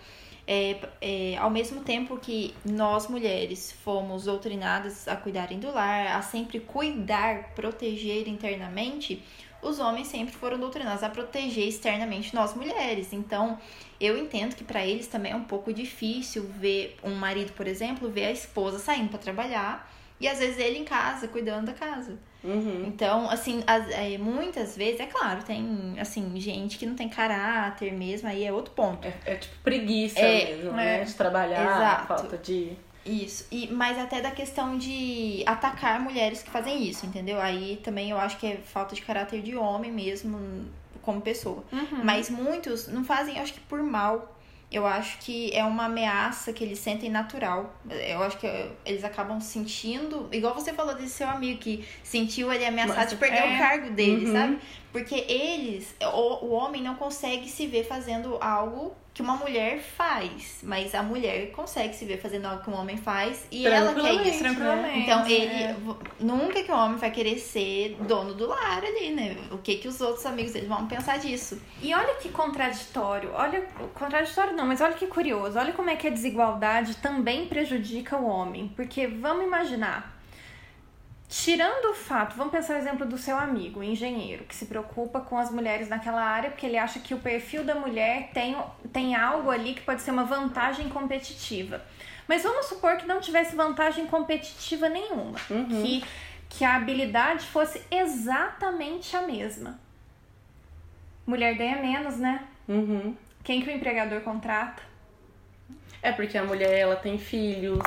é, 0.48 0.78
é, 1.02 1.38
ao 1.38 1.50
mesmo 1.50 1.84
tempo 1.84 2.18
que 2.18 2.56
nós 2.64 3.08
mulheres 3.08 3.74
fomos 3.84 4.24
doutrinadas 4.24 5.06
a 5.08 5.16
cuidarem 5.16 5.60
do 5.60 5.70
lar, 5.72 6.08
a 6.08 6.22
sempre 6.22 6.62
cuidar, 6.62 7.54
proteger 7.54 8.30
internamente, 8.30 9.22
os 9.62 9.80
homens 9.80 10.08
sempre 10.08 10.34
foram 10.34 10.58
doutrinados 10.58 11.04
a 11.04 11.10
proteger 11.10 11.68
externamente 11.68 12.34
nós 12.34 12.56
mulheres. 12.56 13.12
Então, 13.12 13.60
eu 14.00 14.18
entendo 14.18 14.56
que 14.56 14.64
para 14.64 14.86
eles 14.86 15.08
também 15.08 15.34
é 15.34 15.36
um 15.36 15.44
pouco 15.44 15.74
difícil 15.74 16.44
ver 16.44 16.96
um 17.04 17.16
marido, 17.16 17.52
por 17.52 17.68
exemplo, 17.68 18.10
ver 18.10 18.26
a 18.26 18.32
esposa 18.32 18.80
saindo 18.80 19.10
para 19.10 19.20
trabalhar 19.20 19.92
e 20.20 20.28
às 20.28 20.40
vezes 20.40 20.58
ele 20.58 20.78
em 20.78 20.86
casa, 20.86 21.28
cuidando 21.28 21.66
da 21.66 21.74
casa. 21.74 22.18
Uhum. 22.44 22.86
Então, 22.88 23.30
assim, 23.30 23.64
as, 23.66 23.90
é, 23.90 24.18
muitas 24.18 24.78
vezes, 24.78 25.00
é 25.00 25.06
claro, 25.06 25.44
tem, 25.44 25.96
assim, 26.00 26.32
gente 26.40 26.78
que 26.78 26.86
não 26.86 26.96
tem 26.96 27.10
caráter 27.10 27.92
mesmo, 27.92 28.28
aí 28.30 28.46
é 28.46 28.54
outro 28.54 28.74
ponto. 28.74 29.08
É, 29.08 29.14
é 29.26 29.36
tipo 29.36 29.56
preguiça 29.64 30.20
é, 30.20 30.56
mesmo, 30.56 30.72
né? 30.72 31.04
De 31.04 31.14
trabalhar, 31.14 31.64
Exato. 31.64 32.08
falta 32.08 32.38
de... 32.38 32.74
Isso, 33.06 33.48
e, 33.50 33.68
mas 33.72 33.98
até 33.98 34.20
da 34.20 34.32
questão 34.32 34.78
de 34.78 35.42
atacar 35.46 35.98
mulheres 35.98 36.44
que 36.44 36.50
fazem 36.50 36.84
isso, 36.84 37.06
entendeu? 37.06 37.40
Aí 37.40 37.80
também 37.82 38.10
eu 38.10 38.18
acho 38.18 38.38
que 38.38 38.46
é 38.46 38.58
falta 38.58 38.94
de 38.94 39.02
caráter 39.02 39.42
de 39.42 39.56
homem 39.56 39.90
mesmo, 39.90 40.66
como 41.02 41.22
pessoa. 41.22 41.64
Uhum. 41.72 42.04
Mas 42.04 42.30
muitos 42.30 42.90
não 42.90 43.06
fazem, 43.06 43.40
acho 43.40 43.54
que 43.54 43.62
por 43.62 43.82
mal, 43.82 44.37
eu 44.70 44.86
acho 44.86 45.20
que 45.20 45.54
é 45.56 45.64
uma 45.64 45.86
ameaça 45.86 46.52
que 46.52 46.62
eles 46.62 46.80
sentem 46.80 47.10
natural. 47.10 47.74
Eu 47.90 48.22
acho 48.22 48.38
que 48.38 48.48
eles 48.86 49.04
acabam 49.04 49.40
sentindo, 49.40 50.28
igual 50.32 50.54
você 50.54 50.74
falou 50.74 50.94
desse 50.94 51.12
seu 51.12 51.30
amigo 51.30 51.60
que 51.60 51.86
sentiu 52.04 52.52
ele 52.52 52.66
ameaçado 52.66 52.98
Mas, 52.98 53.10
de 53.12 53.16
perder 53.16 53.38
é. 53.38 53.56
o 53.56 53.58
cargo 53.58 53.90
dele, 53.92 54.26
uhum. 54.26 54.34
sabe? 54.34 54.60
Porque 54.92 55.16
eles, 55.16 55.96
o, 56.02 56.48
o 56.48 56.52
homem 56.52 56.82
não 56.82 56.96
consegue 56.96 57.48
se 57.48 57.66
ver 57.66 57.86
fazendo 57.86 58.38
algo 58.42 58.94
que 59.18 59.24
uma 59.24 59.36
mulher 59.36 59.80
faz, 59.80 60.60
mas 60.62 60.94
a 60.94 61.02
mulher 61.02 61.50
consegue 61.50 61.96
se 61.96 62.06
ver 62.06 62.22
fazendo 62.22 62.46
algo 62.46 62.64
que 62.64 62.70
um 62.70 62.76
homem 62.76 62.98
faz 62.98 63.48
e 63.50 63.66
ela 63.66 63.92
quer 63.96 64.28
isso. 64.28 64.38
Tranquilamente, 64.38 65.00
então 65.00 65.26
ele 65.28 65.64
é. 65.64 65.76
nunca 66.20 66.62
que 66.62 66.72
o 66.72 66.76
homem 66.76 67.00
vai 67.00 67.10
querer 67.10 67.40
ser 67.40 67.98
dono 68.02 68.36
do 68.36 68.48
lar 68.48 68.84
ali, 68.84 69.10
né? 69.10 69.36
O 69.52 69.58
que 69.58 69.78
que 69.78 69.88
os 69.88 70.00
outros 70.02 70.24
amigos 70.24 70.54
dele 70.54 70.68
vão 70.68 70.86
pensar 70.86 71.18
disso? 71.18 71.60
E 71.82 71.96
olha 71.96 72.14
que 72.18 72.30
contraditório, 72.30 73.32
olha 73.34 73.68
contraditório 73.96 74.56
não, 74.56 74.68
mas 74.68 74.82
olha 74.82 74.94
que 74.94 75.08
curioso, 75.08 75.58
olha 75.58 75.74
como 75.74 75.90
é 75.90 75.96
que 75.96 76.06
a 76.06 76.12
desigualdade 76.12 76.98
também 76.98 77.48
prejudica 77.48 78.18
o 78.18 78.28
homem, 78.28 78.72
porque 78.76 79.08
vamos 79.08 79.46
imaginar 79.46 80.16
Tirando 81.30 81.92
o 81.92 81.94
fato, 81.94 82.38
vamos 82.38 82.54
pensar 82.54 82.76
o 82.76 82.78
exemplo 82.78 83.06
do 83.06 83.18
seu 83.18 83.38
amigo, 83.38 83.84
engenheiro, 83.84 84.46
que 84.46 84.56
se 84.56 84.66
preocupa 84.66 85.20
com 85.20 85.38
as 85.38 85.52
mulheres 85.52 85.90
naquela 85.90 86.24
área 86.24 86.50
porque 86.50 86.66
ele 86.66 86.78
acha 86.78 87.00
que 87.00 87.14
o 87.14 87.20
perfil 87.20 87.66
da 87.66 87.76
mulher 87.76 88.30
tem, 88.34 88.56
tem 88.94 89.14
algo 89.14 89.50
ali 89.50 89.74
que 89.74 89.82
pode 89.82 90.02
ser 90.02 90.12
uma 90.12 90.24
vantagem 90.24 90.88
competitiva. 90.88 91.82
Mas 92.30 92.44
vamos 92.44 92.68
supor 92.68 92.96
que 92.96 93.06
não 93.06 93.20
tivesse 93.20 93.58
vantagem 93.58 94.08
competitiva 94.08 94.88
nenhuma, 94.88 95.38
uhum. 95.50 95.82
que, 95.82 96.04
que 96.48 96.64
a 96.64 96.76
habilidade 96.78 97.46
fosse 97.48 97.82
exatamente 97.92 99.16
a 99.16 99.24
mesma. 99.24 99.78
Mulher 101.26 101.56
ganha 101.56 101.76
menos, 101.82 102.18
né? 102.18 102.48
Uhum. 102.70 103.14
Quem 103.44 103.62
que 103.62 103.70
o 103.70 103.74
empregador 103.74 104.22
contrata? 104.22 104.82
É 106.02 106.14
porque 106.14 106.38
a 106.38 106.44
mulher 106.44 106.74
ela 106.74 106.96
tem 106.96 107.18
filhos, 107.18 107.84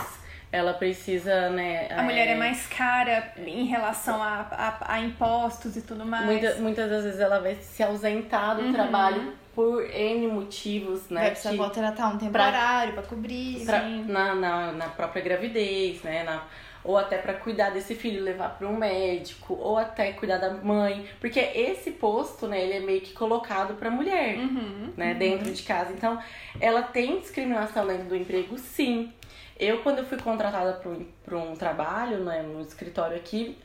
ela 0.52 0.74
precisa, 0.74 1.48
né? 1.50 1.86
A 1.90 2.00
é... 2.00 2.02
mulher 2.02 2.28
é 2.28 2.34
mais 2.34 2.66
cara 2.66 3.32
em 3.38 3.64
relação 3.66 4.22
a, 4.22 4.46
a, 4.50 4.94
a 4.94 5.00
impostos 5.00 5.76
e 5.76 5.82
tudo 5.82 6.04
mais. 6.04 6.26
Muita, 6.26 6.54
muitas 6.56 6.90
das 6.90 7.04
vezes 7.04 7.20
ela 7.20 7.38
vai 7.38 7.54
se 7.56 7.82
ausentar 7.82 8.56
do 8.56 8.62
uhum. 8.62 8.72
trabalho 8.72 9.32
por 9.54 9.84
N 9.90 10.26
motivos, 10.28 11.08
né? 11.08 11.20
Vai 11.20 11.30
precisar 11.30 11.56
contratar 11.56 12.14
um 12.14 12.18
temporário 12.18 12.92
pra, 12.94 13.02
pra 13.02 13.10
cobrir. 13.10 13.64
Pra, 13.64 13.80
na, 13.82 14.34
na, 14.34 14.72
na 14.72 14.88
própria 14.88 15.22
gravidez, 15.22 16.02
né? 16.02 16.24
Na, 16.24 16.42
ou 16.82 16.96
até 16.96 17.18
para 17.18 17.34
cuidar 17.34 17.70
desse 17.70 17.94
filho, 17.94 18.22
levar 18.22 18.50
para 18.50 18.66
um 18.66 18.76
médico, 18.76 19.54
ou 19.54 19.76
até 19.76 20.12
cuidar 20.12 20.38
da 20.38 20.50
mãe, 20.50 21.06
porque 21.20 21.38
esse 21.38 21.90
posto, 21.90 22.46
né, 22.46 22.62
ele 22.62 22.72
é 22.72 22.80
meio 22.80 23.00
que 23.00 23.12
colocado 23.12 23.74
para 23.74 23.90
mulher, 23.90 24.38
uhum, 24.38 24.92
né, 24.96 25.12
uhum. 25.12 25.18
dentro 25.18 25.50
de 25.52 25.62
casa. 25.62 25.92
Então, 25.92 26.18
ela 26.58 26.82
tem 26.82 27.20
discriminação 27.20 27.86
dentro 27.86 28.04
do 28.04 28.16
emprego, 28.16 28.56
sim. 28.58 29.12
Eu, 29.60 29.82
quando 29.82 29.98
eu 29.98 30.06
fui 30.06 30.16
contratada 30.16 30.80
para 31.22 31.36
um, 31.36 31.54
trabalho, 31.54 32.24
né, 32.24 32.40
no 32.40 32.62
escritório 32.62 33.14
aqui, 33.14 33.58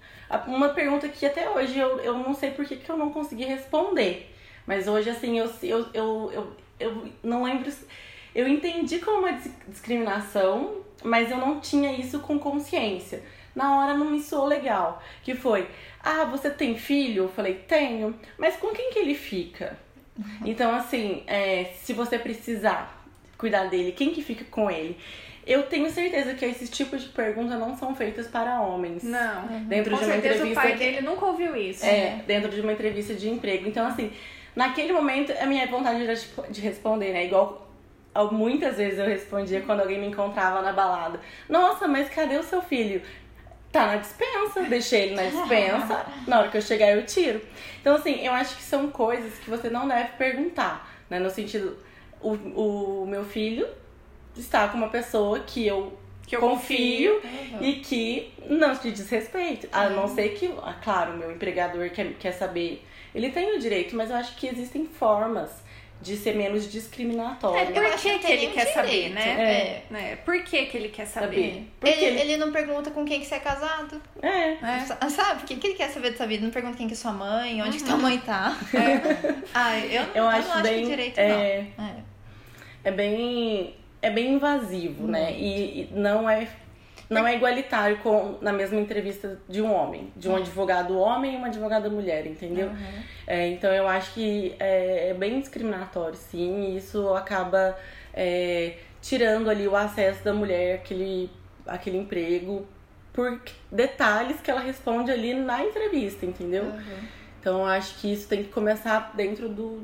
uma 0.46 0.70
pergunta 0.70 1.08
que 1.08 1.26
até 1.26 1.50
hoje 1.50 1.80
eu, 1.80 2.02
eu 2.02 2.18
não 2.18 2.34
sei 2.34 2.52
por 2.52 2.66
que, 2.66 2.76
que 2.76 2.90
eu 2.90 2.98
não 2.98 3.12
consegui 3.12 3.46
responder. 3.46 4.30
Mas 4.68 4.90
hoje, 4.90 5.10
assim, 5.10 5.40
eu, 5.40 5.50
eu, 5.64 5.88
eu, 5.94 6.32
eu, 6.34 6.54
eu 6.80 7.10
não 7.24 7.44
lembro. 7.44 7.72
Eu 8.34 8.46
entendi 8.46 9.00
como 9.00 9.20
uma 9.20 9.40
discriminação, 9.70 10.82
mas 11.02 11.32
eu 11.32 11.38
não 11.38 11.62
tinha 11.62 11.94
isso 11.94 12.20
com 12.20 12.38
consciência. 12.38 13.24
Na 13.56 13.78
hora 13.78 13.94
não 13.94 14.12
me 14.12 14.22
soou 14.22 14.48
legal. 14.48 15.02
Que 15.24 15.34
foi, 15.34 15.70
ah, 16.04 16.26
você 16.26 16.50
tem 16.50 16.78
filho? 16.78 17.24
Eu 17.24 17.30
falei, 17.30 17.56
tenho. 17.56 18.14
Mas 18.38 18.58
com 18.58 18.74
quem 18.74 18.92
que 18.92 19.00
ele 19.00 19.16
fica? 19.16 19.80
Uhum. 20.18 20.26
Então, 20.44 20.76
assim, 20.76 21.24
é, 21.26 21.72
se 21.82 21.94
você 21.94 22.20
precisar 22.20 23.02
cuidar 23.38 23.66
dele, 23.70 23.94
quem 23.94 24.12
que 24.12 24.22
fica 24.22 24.44
com 24.46 24.70
ele? 24.70 24.98
Eu 25.46 25.64
tenho 25.64 25.90
certeza 25.92 26.34
que 26.34 26.44
esses 26.44 26.70
tipos 26.70 27.04
de 27.04 27.10
perguntas 27.10 27.60
não 27.60 27.78
são 27.78 27.96
feitas 27.96 28.28
para 28.28 28.62
homens. 28.62 29.04
Não. 29.04 29.46
Uhum. 29.46 29.66
Dentro 29.66 29.92
Com 29.92 29.98
de 29.98 30.04
uma 30.06 30.14
certeza 30.14 30.36
entrevista. 30.36 30.60
O 30.60 30.64
pai 30.64 30.76
dele 30.76 31.02
nunca 31.02 31.26
ouviu 31.26 31.56
isso. 31.56 31.86
É, 31.86 32.24
dentro 32.26 32.50
de 32.50 32.62
uma 32.62 32.74
entrevista 32.74 33.14
de 33.14 33.30
emprego. 33.30 33.68
Então, 33.68 33.86
assim, 33.86 34.12
naquele 34.56 34.92
momento 34.92 35.32
a 35.40 35.46
minha 35.46 35.68
vontade 35.68 36.04
era 36.04 36.16
tipo, 36.16 36.52
de 36.52 36.62
responder, 36.62 37.14
né? 37.14 37.26
Igual 37.26 37.66
muitas 38.32 38.78
vezes 38.78 38.98
eu 38.98 39.06
respondia 39.06 39.62
quando 39.62 39.82
alguém 39.82 40.00
me 40.00 40.08
encontrava 40.08 40.62
na 40.62 40.74
balada. 40.74 41.20
Nossa, 41.48 41.88
mas 41.88 42.10
cadê 42.10 42.38
o 42.38 42.44
seu 42.44 42.62
filho? 42.62 43.02
Tá 43.72 43.88
na 43.88 43.98
dispensa, 43.98 44.64
deixei 44.64 45.04
ele 45.04 45.16
na 45.16 45.24
dispensa. 45.30 46.06
Na 46.26 46.40
hora 46.40 46.50
que 46.50 46.58
eu 46.58 46.62
chegar, 46.62 46.92
eu 46.92 47.06
tiro. 47.06 47.42
Então, 47.82 47.96
assim, 47.96 48.26
eu 48.26 48.34
acho 48.34 48.56
que 48.56 48.64
são 48.64 48.90
coisas 48.90 49.38
que 49.38 49.50
você 49.50 49.70
não 49.70 49.88
deve 49.88 50.14
perguntar, 50.18 50.90
né? 51.10 51.20
No 51.20 51.30
sentido, 51.30 51.78
o, 52.22 52.32
o 53.04 53.06
meu 53.06 53.26
filho 53.26 53.68
estar 54.38 54.71
com 54.71 54.78
uma 54.78 54.89
pessoa 54.89 55.39
que 55.39 55.65
eu, 55.65 55.98
que 56.26 56.36
eu 56.36 56.39
confio, 56.39 57.21
confio. 57.21 57.58
Uhum. 57.58 57.63
e 57.63 57.74
que 57.76 58.34
não 58.50 58.76
te 58.76 58.91
diz 58.91 59.10
respeito. 59.10 59.67
A 59.71 59.89
não 59.89 60.08
ser 60.08 60.30
que, 60.30 60.54
ah, 60.62 60.76
claro, 60.84 61.13
o 61.13 61.17
meu 61.17 61.32
empregador 61.32 61.89
quer, 61.89 62.13
quer 62.13 62.32
saber. 62.32 62.86
Ele 63.13 63.32
tem 63.32 63.56
o 63.56 63.60
direito, 63.60 63.95
mas 63.95 64.10
eu 64.10 64.15
acho 64.17 64.36
que 64.36 64.48
existem 64.48 64.86
formas 64.86 65.65
de 66.02 66.17
ser 66.17 66.36
menos 66.36 66.71
discriminatório. 66.71 67.58
É, 67.58 67.65
por 67.65 67.98
que, 67.98 68.19
que 68.19 68.32
ele 68.32 68.48
quer 68.48 68.65
direito. 68.65 68.74
saber, 68.74 69.10
né? 69.10 69.84
É. 69.91 69.95
é. 69.98 70.15
Por 70.17 70.43
que, 70.43 70.65
que 70.65 70.78
ele 70.78 70.89
quer 70.89 71.06
saber? 71.06 71.67
Porque 71.80 72.04
ele, 72.04 72.19
ele 72.19 72.38
não 72.38 72.52
pergunta 72.52 72.91
com 72.91 73.06
quem 73.06 73.19
que 73.19 73.26
você 73.26 73.36
é 73.36 73.39
casado. 73.39 74.02
É. 74.21 74.52
é. 74.52 75.10
Sabe? 75.10 75.43
O 75.43 75.45
que, 75.45 75.56
que 75.56 75.67
ele 75.67 75.76
quer 75.76 75.89
saber 75.89 76.12
dessa 76.12 76.28
vida? 76.28 76.43
Não 76.43 76.52
pergunta 76.52 76.78
quem 76.78 76.88
que 76.88 76.93
é 76.93 76.98
sua 76.98 77.12
mãe, 77.12 77.62
onde 77.62 77.78
uhum. 77.78 77.84
que 77.84 77.89
sua 77.89 77.98
mãe 77.98 78.19
tá. 78.19 78.56
É. 78.74 79.36
ah, 79.54 79.80
eu, 79.80 80.04
eu, 80.04 80.08
eu 80.15 80.28
acho 80.28 80.50
não 80.50 80.62
bem, 80.62 80.74
acho 80.74 80.84
que 80.84 80.89
direito, 80.89 81.17
é, 81.17 81.65
não. 81.78 81.86
É. 81.86 81.95
é 82.84 82.91
bem 82.91 83.76
é 84.06 84.10
bem 84.12 84.34
invasivo, 84.34 85.08
né? 85.08 85.34
E, 85.34 85.82
e, 85.82 85.89
não 85.91 86.30
é 86.30 86.48
não 87.10 87.28
é 87.28 87.36
igualitário 87.36 87.98
com 87.98 88.38
na 88.41 88.52
mesma 88.52 88.80
entrevista 88.80 89.39
de 89.48 89.62
um 89.62 89.72
homem, 89.72 90.12
de 90.15 90.28
um 90.28 90.32
uhum. 90.32 90.38
advogado 90.38 90.98
homem 90.98 91.34
e 91.34 91.38
uma 91.38 91.48
advogada 91.48 91.89
mulher, 91.89 92.26
entendeu? 92.26 92.68
Uhum. 92.68 93.04
É, 93.28 93.48
então 93.50 93.72
eu 93.72 93.88
acho 93.88 94.13
que 94.13 94.56
é, 94.60 95.10
é, 95.10 95.13
bem 95.13 95.39
discriminatório, 95.39 96.15
sim, 96.15 96.72
e 96.72 96.78
isso 96.78 97.13
acaba 97.13 97.78
é, 98.13 98.78
tirando 99.02 99.50
ali 99.50 99.68
o 99.68 99.76
acesso 99.76 100.24
da 100.24 100.34
mulher 100.34 100.76
àquele, 100.76 101.30
àquele 101.68 101.98
emprego 101.98 102.65
por 103.13 103.39
detalhes 103.72 104.41
que 104.41 104.50
ela 104.50 104.62
responde 104.62 105.12
ali 105.12 105.34
na 105.34 105.63
entrevista, 105.63 106.26
entendeu? 106.26 106.63
Uhum. 106.63 107.00
Então 107.39 107.60
eu 107.60 107.65
acho 107.65 108.00
que 108.00 108.12
isso 108.12 108.28
tem 108.28 108.44
que 108.44 108.50
começar 108.50 109.13
dentro 109.15 109.48
do, 109.48 109.84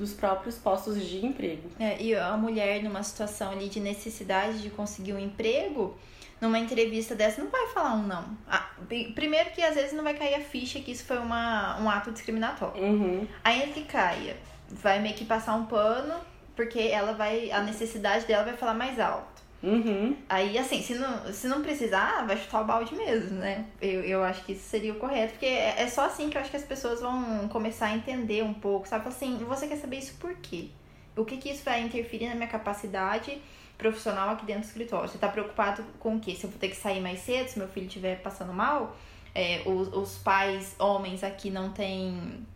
dos 0.00 0.14
próprios 0.14 0.56
postos 0.56 1.04
de 1.06 1.24
emprego. 1.24 1.70
É, 1.78 2.00
e 2.00 2.16
a 2.16 2.34
mulher 2.36 2.82
numa 2.82 3.02
situação 3.02 3.52
ali 3.52 3.68
de 3.68 3.78
necessidade 3.78 4.62
de 4.62 4.70
conseguir 4.70 5.12
um 5.12 5.18
emprego, 5.18 5.94
numa 6.40 6.58
entrevista 6.58 7.14
dessa 7.14 7.42
não 7.42 7.50
vai 7.50 7.66
falar 7.68 7.94
um 7.94 8.06
não. 8.06 8.24
Ah, 8.48 8.70
primeiro 9.14 9.50
que 9.50 9.62
às 9.62 9.74
vezes 9.74 9.92
não 9.92 10.02
vai 10.02 10.14
cair 10.14 10.34
a 10.34 10.40
ficha 10.40 10.80
que 10.80 10.90
isso 10.90 11.04
foi 11.04 11.18
uma, 11.18 11.78
um 11.80 11.88
ato 11.88 12.10
discriminatório. 12.10 12.82
Uhum. 12.82 13.28
Ainda 13.44 13.66
que 13.66 13.84
caia, 13.84 14.38
vai 14.70 14.98
meio 15.00 15.14
que 15.14 15.26
passar 15.26 15.54
um 15.54 15.66
pano, 15.66 16.14
porque 16.56 16.80
ela 16.80 17.12
vai. 17.12 17.50
A 17.50 17.60
necessidade 17.60 18.24
dela 18.26 18.42
vai 18.42 18.56
falar 18.56 18.74
mais 18.74 18.98
alto. 18.98 19.42
Uhum. 19.62 20.16
Aí, 20.28 20.56
assim, 20.56 20.82
se 20.82 20.94
não, 20.94 21.32
se 21.32 21.46
não 21.46 21.60
precisar, 21.62 22.26
vai 22.26 22.36
chutar 22.36 22.62
o 22.62 22.64
balde 22.64 22.94
mesmo, 22.94 23.38
né? 23.38 23.66
Eu, 23.80 24.02
eu 24.02 24.24
acho 24.24 24.42
que 24.44 24.52
isso 24.52 24.68
seria 24.68 24.92
o 24.92 24.96
correto, 24.96 25.32
porque 25.32 25.46
é, 25.46 25.82
é 25.82 25.86
só 25.86 26.06
assim 26.06 26.30
que 26.30 26.36
eu 26.36 26.40
acho 26.40 26.50
que 26.50 26.56
as 26.56 26.64
pessoas 26.64 27.00
vão 27.00 27.46
começar 27.48 27.86
a 27.86 27.94
entender 27.94 28.42
um 28.42 28.54
pouco, 28.54 28.88
sabe? 28.88 29.06
Assim, 29.08 29.36
você 29.38 29.68
quer 29.68 29.76
saber 29.76 29.98
isso 29.98 30.14
por 30.18 30.34
quê? 30.36 30.68
O 31.16 31.24
que, 31.24 31.36
que 31.36 31.50
isso 31.50 31.62
vai 31.62 31.82
interferir 31.82 32.28
na 32.28 32.34
minha 32.34 32.48
capacidade 32.48 33.38
profissional 33.76 34.30
aqui 34.30 34.46
dentro 34.46 34.62
do 34.62 34.66
escritório? 34.66 35.08
Você 35.08 35.18
tá 35.18 35.28
preocupado 35.28 35.84
com 35.98 36.16
o 36.16 36.20
quê? 36.20 36.34
Se 36.34 36.44
eu 36.44 36.50
vou 36.50 36.58
ter 36.58 36.68
que 36.68 36.76
sair 36.76 37.00
mais 37.00 37.20
cedo, 37.20 37.48
se 37.48 37.58
meu 37.58 37.68
filho 37.68 37.86
estiver 37.86 38.20
passando 38.22 38.54
mal? 38.54 38.96
É, 39.34 39.62
os, 39.66 39.92
os 39.92 40.18
pais, 40.18 40.74
homens 40.78 41.22
aqui 41.22 41.50
não 41.50 41.70
têm 41.70 42.46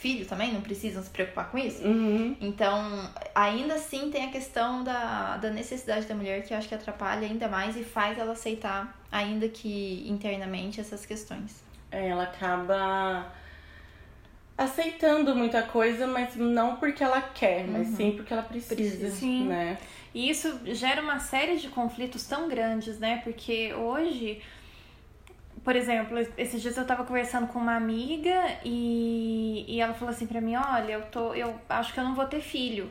filho 0.00 0.24
também, 0.24 0.52
não 0.52 0.62
precisam 0.62 1.02
se 1.02 1.10
preocupar 1.10 1.50
com 1.50 1.58
isso. 1.58 1.82
Uhum. 1.84 2.34
Então, 2.40 3.08
ainda 3.34 3.74
assim 3.74 4.10
tem 4.10 4.24
a 4.24 4.30
questão 4.30 4.82
da, 4.82 5.36
da 5.36 5.50
necessidade 5.50 6.06
da 6.06 6.14
mulher 6.14 6.42
que 6.42 6.54
eu 6.54 6.58
acho 6.58 6.68
que 6.68 6.74
atrapalha 6.74 7.28
ainda 7.28 7.48
mais 7.48 7.76
e 7.76 7.84
faz 7.84 8.18
ela 8.18 8.32
aceitar, 8.32 8.98
ainda 9.12 9.48
que 9.48 10.04
internamente, 10.08 10.80
essas 10.80 11.04
questões. 11.04 11.62
É, 11.92 12.08
ela 12.08 12.24
acaba 12.24 13.30
aceitando 14.56 15.34
muita 15.34 15.62
coisa, 15.62 16.06
mas 16.06 16.34
não 16.36 16.76
porque 16.76 17.04
ela 17.04 17.20
quer, 17.20 17.66
mas 17.66 17.88
uhum. 17.88 17.96
sim 17.96 18.12
porque 18.12 18.32
ela 18.32 18.42
precisa, 18.42 18.74
precisa. 18.74 19.10
Sim. 19.10 19.46
né? 19.46 19.78
E 20.14 20.28
isso 20.28 20.60
gera 20.66 21.02
uma 21.02 21.18
série 21.20 21.56
de 21.56 21.68
conflitos 21.68 22.26
tão 22.26 22.48
grandes, 22.48 22.98
né? 22.98 23.20
Porque 23.22 23.72
hoje 23.74 24.42
por 25.64 25.76
exemplo, 25.76 26.18
esses 26.38 26.60
dias 26.62 26.76
eu 26.76 26.86
tava 26.86 27.04
conversando 27.04 27.46
com 27.46 27.58
uma 27.58 27.76
amiga 27.76 28.58
e, 28.64 29.64
e 29.68 29.80
ela 29.80 29.92
falou 29.94 30.12
assim 30.12 30.26
pra 30.26 30.40
mim, 30.40 30.56
olha, 30.56 30.92
eu 30.92 31.02
tô. 31.06 31.34
Eu 31.34 31.54
acho 31.68 31.92
que 31.92 32.00
eu 32.00 32.04
não 32.04 32.14
vou 32.14 32.26
ter 32.26 32.40
filho. 32.40 32.90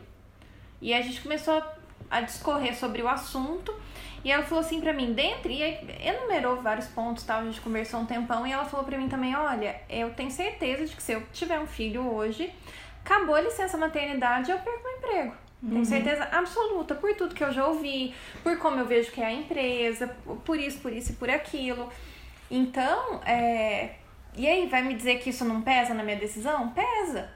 E 0.82 0.94
a 0.94 1.02
gente 1.02 1.22
começou 1.22 1.62
a 2.10 2.22
discorrer 2.22 2.76
sobre 2.76 3.02
o 3.02 3.08
assunto. 3.08 3.74
E 4.24 4.32
ela 4.32 4.44
falou 4.44 4.64
assim 4.64 4.82
pra 4.82 4.92
mim, 4.92 5.14
dentre, 5.14 5.54
e 5.54 6.08
enumerou 6.08 6.58
vários 6.62 6.88
pontos, 6.88 7.24
tal, 7.24 7.40
a 7.40 7.46
gente 7.46 7.62
conversou 7.62 8.02
um 8.02 8.06
tempão, 8.06 8.46
e 8.46 8.52
ela 8.52 8.66
falou 8.66 8.86
pra 8.86 8.98
mim 8.98 9.08
também, 9.08 9.34
olha, 9.34 9.80
eu 9.90 10.14
tenho 10.14 10.30
certeza 10.30 10.86
de 10.86 10.94
que 10.94 11.02
se 11.02 11.14
eu 11.14 11.24
tiver 11.32 11.58
um 11.58 11.66
filho 11.66 12.06
hoje, 12.06 12.54
acabou 13.06 13.36
a 13.36 13.42
licença 13.42 13.78
maternidade, 13.78 14.52
eu 14.52 14.60
perco 14.60 14.86
o 14.86 14.92
emprego. 14.98 15.34
Tenho 15.62 15.78
uhum. 15.78 15.86
certeza 15.86 16.24
absoluta, 16.32 16.96
por 16.96 17.14
tudo 17.16 17.34
que 17.34 17.44
eu 17.44 17.52
já 17.52 17.66
ouvi, 17.66 18.14
por 18.44 18.58
como 18.58 18.80
eu 18.80 18.86
vejo 18.86 19.12
que 19.12 19.22
é 19.22 19.26
a 19.26 19.32
empresa, 19.32 20.08
por 20.46 20.60
isso, 20.60 20.80
por 20.80 20.92
isso 20.92 21.14
e 21.14 21.16
por 21.16 21.30
aquilo. 21.30 21.90
Então, 22.50 23.22
é... 23.26 23.96
e 24.36 24.48
aí, 24.48 24.68
vai 24.68 24.82
me 24.82 24.94
dizer 24.94 25.20
que 25.20 25.30
isso 25.30 25.46
não 25.46 25.62
pesa 25.62 25.94
na 25.94 26.04
minha 26.04 26.18
decisão? 26.18 26.70
Pesa. 26.70 27.30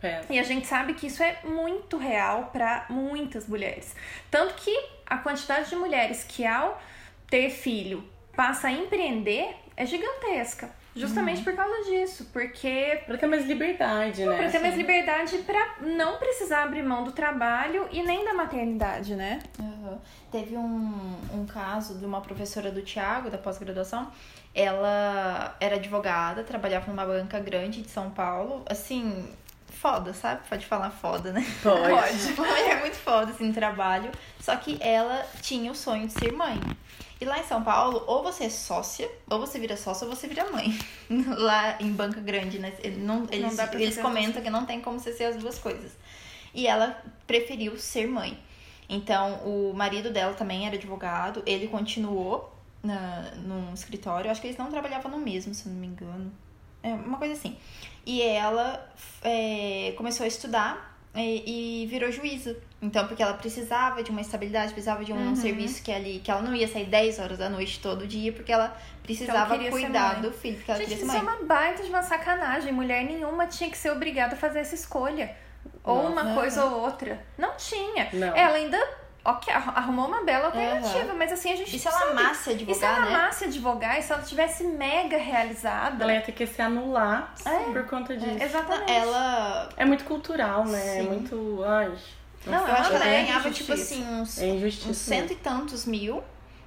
Pesa. 0.00 0.26
E 0.30 0.38
a 0.38 0.42
gente 0.42 0.66
sabe 0.66 0.94
que 0.94 1.06
isso 1.06 1.22
é 1.22 1.38
muito 1.44 1.96
real 1.96 2.50
para 2.52 2.86
muitas 2.88 3.46
mulheres. 3.46 3.94
Tanto 4.30 4.54
que 4.54 4.76
a 5.06 5.18
quantidade 5.18 5.70
de 5.70 5.76
mulheres 5.76 6.24
que, 6.24 6.44
ao 6.44 6.80
ter 7.28 7.50
filho, 7.50 8.04
passa 8.34 8.68
a 8.68 8.72
empreender 8.72 9.54
é 9.76 9.86
gigantesca. 9.86 10.81
Justamente 10.94 11.38
uhum. 11.38 11.44
por 11.44 11.54
causa 11.54 11.84
disso, 11.84 12.28
porque. 12.32 13.00
Pra 13.06 13.16
ter 13.16 13.26
mais 13.26 13.46
liberdade, 13.46 14.24
né? 14.26 14.36
Pra 14.36 14.50
ter 14.50 14.58
mais 14.58 14.74
assim. 14.74 14.82
liberdade 14.82 15.38
pra 15.38 15.76
não 15.80 16.18
precisar 16.18 16.64
abrir 16.64 16.82
mão 16.82 17.02
do 17.02 17.12
trabalho 17.12 17.88
e 17.90 18.02
nem 18.02 18.24
da 18.24 18.34
maternidade, 18.34 19.14
né? 19.14 19.38
Uhum. 19.58 19.98
Teve 20.30 20.56
um, 20.56 21.16
um 21.32 21.46
caso 21.46 21.98
de 21.98 22.04
uma 22.04 22.20
professora 22.20 22.70
do 22.70 22.82
Tiago, 22.82 23.30
da 23.30 23.38
pós-graduação. 23.38 24.10
Ela 24.54 25.56
era 25.58 25.76
advogada, 25.76 26.44
trabalhava 26.44 26.90
numa 26.90 27.06
banca 27.06 27.40
grande 27.40 27.80
de 27.80 27.88
São 27.88 28.10
Paulo. 28.10 28.62
Assim, 28.68 29.26
foda, 29.70 30.12
sabe? 30.12 30.42
Pode 30.48 30.66
falar 30.66 30.90
foda, 30.90 31.32
né? 31.32 31.44
Pode. 31.62 31.88
Pode. 31.88 32.32
Uma 32.34 32.46
mulher 32.46 32.80
muito 32.80 32.96
foda, 32.96 33.32
assim, 33.32 33.48
no 33.48 33.54
trabalho. 33.54 34.10
Só 34.38 34.54
que 34.56 34.76
ela 34.80 35.26
tinha 35.40 35.72
o 35.72 35.74
sonho 35.74 36.06
de 36.06 36.12
ser 36.12 36.32
mãe. 36.32 36.60
E 37.22 37.24
lá 37.24 37.38
em 37.38 37.44
São 37.44 37.62
Paulo, 37.62 38.02
ou 38.08 38.20
você 38.20 38.46
é 38.46 38.50
sócia, 38.50 39.08
ou 39.30 39.38
você 39.38 39.56
vira 39.56 39.76
sócia, 39.76 40.08
ou 40.08 40.12
você 40.12 40.26
vira 40.26 40.50
mãe. 40.50 40.76
lá 41.38 41.76
em 41.78 41.92
banca 41.92 42.20
grande, 42.20 42.58
né? 42.58 42.72
Não, 42.98 43.28
eles 43.30 43.56
não 43.56 43.72
eles 43.74 43.96
comentam 43.96 44.42
que 44.42 44.50
não 44.50 44.66
tem 44.66 44.80
como 44.80 44.98
você 44.98 45.12
ser 45.12 45.26
as 45.26 45.36
duas 45.36 45.56
coisas. 45.56 45.92
E 46.52 46.66
ela 46.66 47.00
preferiu 47.24 47.78
ser 47.78 48.08
mãe. 48.08 48.36
Então, 48.88 49.34
o 49.44 49.72
marido 49.72 50.10
dela 50.10 50.34
também 50.34 50.66
era 50.66 50.74
advogado, 50.74 51.44
ele 51.46 51.68
continuou 51.68 52.52
na, 52.82 53.30
num 53.36 53.72
escritório, 53.72 54.28
acho 54.28 54.40
que 54.40 54.48
eles 54.48 54.58
não 54.58 54.68
trabalhavam 54.68 55.08
no 55.08 55.18
mesmo, 55.18 55.54
se 55.54 55.68
não 55.68 55.76
me 55.76 55.86
engano. 55.86 56.32
É 56.82 56.92
uma 56.92 57.18
coisa 57.18 57.34
assim. 57.34 57.56
E 58.04 58.20
ela 58.20 58.84
é, 59.22 59.94
começou 59.96 60.24
a 60.24 60.26
estudar 60.26 60.91
e, 61.14 61.82
e 61.82 61.86
virou 61.86 62.10
juíza. 62.10 62.56
Então, 62.80 63.06
porque 63.06 63.22
ela 63.22 63.34
precisava 63.34 64.02
de 64.02 64.10
uma 64.10 64.20
estabilidade, 64.20 64.72
precisava 64.72 65.04
de 65.04 65.12
um 65.12 65.28
uhum. 65.28 65.36
serviço 65.36 65.82
que 65.82 65.92
ali, 65.92 66.18
que 66.18 66.30
ela 66.30 66.42
não 66.42 66.54
ia 66.54 66.66
sair 66.66 66.86
10 66.86 67.18
horas 67.18 67.38
da 67.38 67.48
noite 67.48 67.80
todo 67.80 68.06
dia, 68.06 68.32
porque 68.32 68.50
ela 68.50 68.76
precisava 69.02 69.54
ela 69.54 69.70
cuidar 69.70 70.20
do 70.20 70.32
filho, 70.32 70.56
porque 70.56 70.70
ela 70.70 70.80
Gente, 70.80 70.88
queria 70.88 71.04
ser 71.04 71.06
mãe. 71.06 71.16
Isso 71.16 71.28
é 71.28 71.32
uma 71.32 71.44
baita 71.44 71.82
de 71.82 71.88
uma 71.88 72.02
sacanagem. 72.02 72.72
Mulher 72.72 73.04
nenhuma 73.04 73.46
tinha 73.46 73.70
que 73.70 73.78
ser 73.78 73.90
obrigada 73.90 74.34
a 74.34 74.36
fazer 74.36 74.60
essa 74.60 74.74
escolha. 74.74 75.34
Ou 75.84 76.10
Nossa, 76.10 76.10
uma 76.10 76.34
coisa 76.34 76.64
ou 76.64 76.80
outra. 76.82 77.22
Não 77.36 77.54
tinha. 77.56 78.08
Não. 78.12 78.34
Ela 78.36 78.56
ainda 78.56 78.78
ok, 79.24 79.52
arrumou 79.52 80.06
uma 80.08 80.24
bela 80.24 80.46
alternativa, 80.46 81.12
uhum. 81.12 81.18
mas 81.18 81.32
assim 81.32 81.52
a 81.52 81.56
gente. 81.56 81.74
E 81.74 81.78
se 81.78 81.88
ela 81.88 82.10
amasse 82.10 82.50
advogar? 82.50 82.74
E 82.76 82.78
se 82.78 82.84
ela 82.84 83.00
né? 83.00 83.14
amasse 83.14 83.44
advogar, 83.44 83.98
e 83.98 84.02
se 84.02 84.12
ela 84.12 84.22
tivesse 84.22 84.64
mega 84.64 85.16
realizada. 85.16 86.04
Ela 86.04 86.14
ia 86.14 86.20
ter 86.20 86.32
que 86.32 86.46
se 86.46 86.60
anular 86.60 87.34
é. 87.44 87.72
por 87.72 87.86
conta 87.86 88.16
disso. 88.16 88.42
É, 88.42 88.44
exatamente. 88.44 88.92
Ela. 88.92 89.68
É 89.76 89.84
muito 89.84 90.04
cultural, 90.04 90.64
né? 90.64 90.78
É 90.78 91.00
Sim. 91.00 91.06
É 91.06 91.10
muito. 91.10 91.64
Ai. 91.64 91.92
Não, 92.46 92.66
eu 92.66 92.74
acho 92.74 92.90
que 92.90 92.96
ela 92.96 93.04
ganhava, 93.04 93.50
tipo 93.50 93.72
assim, 93.72 94.04
uns, 94.04 94.40
é 94.40 94.46
uns 94.46 94.96
cento 94.96 95.32
e 95.32 95.36
tantos 95.36 95.86
mil 95.86 96.22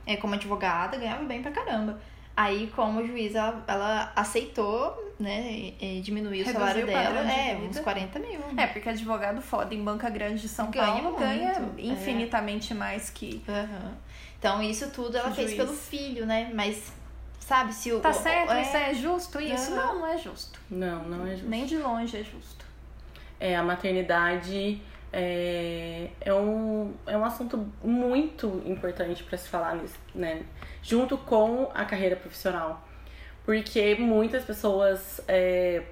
é, 0.07 0.15
como 0.15 0.33
advogada, 0.35 0.97
ganhava 0.97 1.23
bem 1.23 1.41
pra 1.41 1.51
caramba. 1.51 1.99
Aí, 2.37 2.71
como 2.75 3.05
juíza, 3.05 3.39
ela, 3.39 3.63
ela 3.65 4.11
aceitou, 4.13 5.13
né, 5.17 5.71
diminuir 6.03 6.41
o 6.41 6.51
salário 6.51 6.85
dela. 6.85 7.31
É, 7.31 7.55
uns 7.55 7.79
40 7.79 8.19
mil. 8.19 8.41
É, 8.57 8.67
porque 8.67 8.89
advogado 8.89 9.41
foda 9.41 9.73
em 9.73 9.81
banca 9.81 10.09
grande 10.09 10.41
de 10.41 10.49
São 10.49 10.69
ganha 10.69 10.85
Paulo 10.85 11.03
muito, 11.03 11.19
ganha 11.19 11.51
é. 11.51 11.81
infinitamente 11.81 12.73
é. 12.73 12.75
mais 12.75 13.09
que. 13.09 13.41
Uhum. 13.47 13.91
Então, 14.37 14.61
isso 14.61 14.89
tudo 14.91 15.17
ela 15.17 15.31
fez 15.31 15.53
pelo 15.53 15.73
filho, 15.73 16.25
né? 16.25 16.51
Mas, 16.53 16.91
sabe, 17.39 17.73
se 17.73 17.93
o. 17.93 18.01
Tá 18.01 18.11
certo? 18.11 18.51
É... 18.51 18.61
Isso 18.61 18.77
é 18.77 18.93
justo 18.93 19.39
isso? 19.39 19.71
Uhum. 19.71 19.77
Não, 19.77 19.99
não 19.99 20.07
é 20.07 20.17
justo. 20.17 20.59
Não, 20.69 21.03
não 21.03 21.25
é 21.25 21.31
justo. 21.31 21.47
Nem 21.47 21.65
de 21.65 21.77
longe 21.77 22.17
é 22.17 22.23
justo. 22.23 22.65
É, 23.39 23.55
a 23.55 23.63
maternidade 23.63 24.81
é, 25.17 26.10
é, 26.19 26.34
um, 26.34 26.93
é 27.08 27.17
um 27.17 27.23
assunto 27.23 27.71
muito 27.82 28.62
importante 28.65 29.23
para 29.23 29.38
se 29.38 29.47
falar 29.47 29.78
nisso, 29.78 29.97
né? 30.13 30.43
Junto 30.84 31.17
com 31.17 31.71
a 31.73 31.86
carreira 31.86 32.17
profissional. 32.17 32.86
Porque 33.45 33.95
muitas 33.95 34.43
pessoas 34.43 35.21
é, 35.25 35.84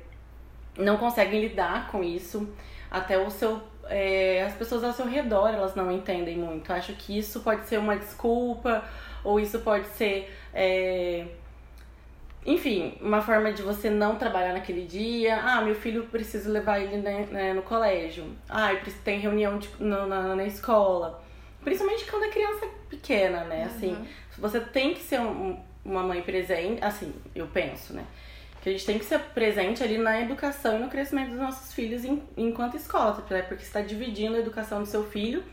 não 0.78 0.98
conseguem 0.98 1.40
lidar 1.40 1.90
com 1.90 2.04
isso. 2.04 2.54
Até 2.92 3.18
o 3.18 3.30
seu. 3.30 3.62
É, 3.86 4.44
as 4.44 4.56
pessoas 4.56 4.84
ao 4.84 4.92
seu 4.92 5.06
redor 5.06 5.48
elas 5.48 5.74
não 5.74 5.90
entendem 5.90 6.38
muito. 6.38 6.74
Acho 6.74 6.92
que 6.92 7.18
isso 7.18 7.40
pode 7.40 7.66
ser 7.66 7.78
uma 7.78 7.96
desculpa, 7.96 8.84
ou 9.24 9.40
isso 9.40 9.60
pode 9.60 9.88
ser 9.88 10.36
é, 10.54 11.28
enfim, 12.46 12.98
uma 13.00 13.22
forma 13.22 13.54
de 13.54 13.62
você 13.62 13.90
não 13.90 14.18
trabalhar 14.18 14.54
naquele 14.54 14.86
dia. 14.86 15.40
Ah, 15.42 15.62
meu 15.62 15.76
filho 15.76 16.04
preciso 16.08 16.52
levar 16.52 16.80
ele 16.80 16.98
né, 16.98 17.28
né, 17.32 17.54
no 17.54 17.62
colégio. 17.62 18.26
Ah, 18.50 18.72
tem 19.04 19.20
reunião 19.20 19.58
de, 19.58 19.70
no, 19.80 20.06
na, 20.08 20.36
na 20.36 20.46
escola. 20.46 21.24
Principalmente 21.64 22.06
quando 22.06 22.24
é 22.24 22.30
criança 22.30 22.68
pequena, 22.90 23.46
né? 23.46 23.62
Uhum. 23.62 23.66
Assim, 23.66 24.08
você 24.38 24.60
tem 24.60 24.94
que 24.94 25.02
ser 25.02 25.22
um, 25.22 25.58
uma 25.86 26.04
mãe 26.04 26.22
presente. 26.22 26.84
Assim, 26.84 27.14
eu 27.34 27.48
penso, 27.48 27.94
né? 27.94 28.06
Que 28.62 28.70
a 28.70 28.72
gente 28.72 28.86
tem 28.86 29.00
que 29.00 29.06
ser 29.06 29.20
presente 29.20 29.82
ali 29.82 29.98
na 29.98 30.20
educação 30.20 30.78
e 30.78 30.80
no 30.80 30.90
crescimento 30.90 31.30
dos 31.30 31.40
nossos 31.40 31.74
filhos 31.74 32.04
em, 32.04 32.22
enquanto 32.36 32.76
escola, 32.76 33.14
porque 33.14 33.36
você 33.36 33.56
está 33.56 33.82
dividindo 33.82 34.36
a 34.36 34.40
educação 34.40 34.80
do 34.80 34.86
seu 34.86 35.04
filho 35.06 35.44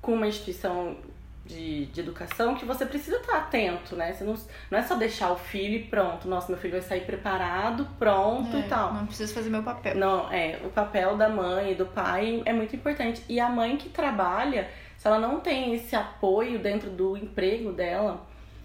com 0.00 0.14
uma 0.14 0.26
instituição 0.26 0.96
de, 1.44 1.86
de 1.86 2.00
educação 2.00 2.54
que 2.54 2.64
você 2.64 2.86
precisa 2.86 3.16
estar 3.16 3.36
atento, 3.36 3.96
né? 3.96 4.12
Você 4.12 4.24
não, 4.24 4.34
não 4.70 4.78
é 4.78 4.82
só 4.82 4.94
deixar 4.94 5.32
o 5.32 5.36
filho 5.36 5.74
e 5.76 5.82
pronto, 5.84 6.28
nossa, 6.28 6.50
meu 6.50 6.60
filho 6.60 6.72
vai 6.72 6.82
sair 6.82 7.00
preparado, 7.00 7.86
pronto 7.98 8.56
é, 8.56 8.60
e 8.60 8.62
tal. 8.64 8.94
Não 8.94 9.06
preciso 9.06 9.34
fazer 9.34 9.50
meu 9.50 9.62
papel. 9.62 9.96
Não, 9.96 10.32
é, 10.32 10.60
o 10.64 10.70
papel 10.70 11.16
da 11.16 11.28
mãe 11.28 11.72
e 11.72 11.74
do 11.74 11.86
pai 11.86 12.42
é 12.44 12.52
muito 12.52 12.76
importante. 12.76 13.22
E 13.28 13.40
a 13.40 13.48
mãe 13.48 13.76
que 13.76 13.88
trabalha, 13.88 14.68
se 14.96 15.06
ela 15.06 15.18
não 15.18 15.40
tem 15.40 15.74
esse 15.74 15.96
apoio 15.96 16.58
dentro 16.58 16.90
do 16.90 17.16
emprego 17.16 17.72
dela, 17.72 18.24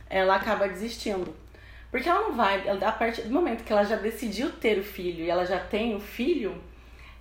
ela 0.09 0.35
acaba 0.35 0.67
desistindo. 0.67 1.35
Porque 1.89 2.07
ela 2.07 2.21
não 2.21 2.33
vai, 2.33 2.63
a 2.69 2.91
partir 2.91 3.23
do 3.23 3.31
momento 3.31 3.63
que 3.63 3.71
ela 3.71 3.83
já 3.83 3.95
decidiu 3.95 4.51
ter 4.51 4.77
o 4.77 4.83
filho 4.83 5.23
e 5.23 5.29
ela 5.29 5.45
já 5.45 5.59
tem 5.59 5.95
o 5.95 5.99
filho, 5.99 6.61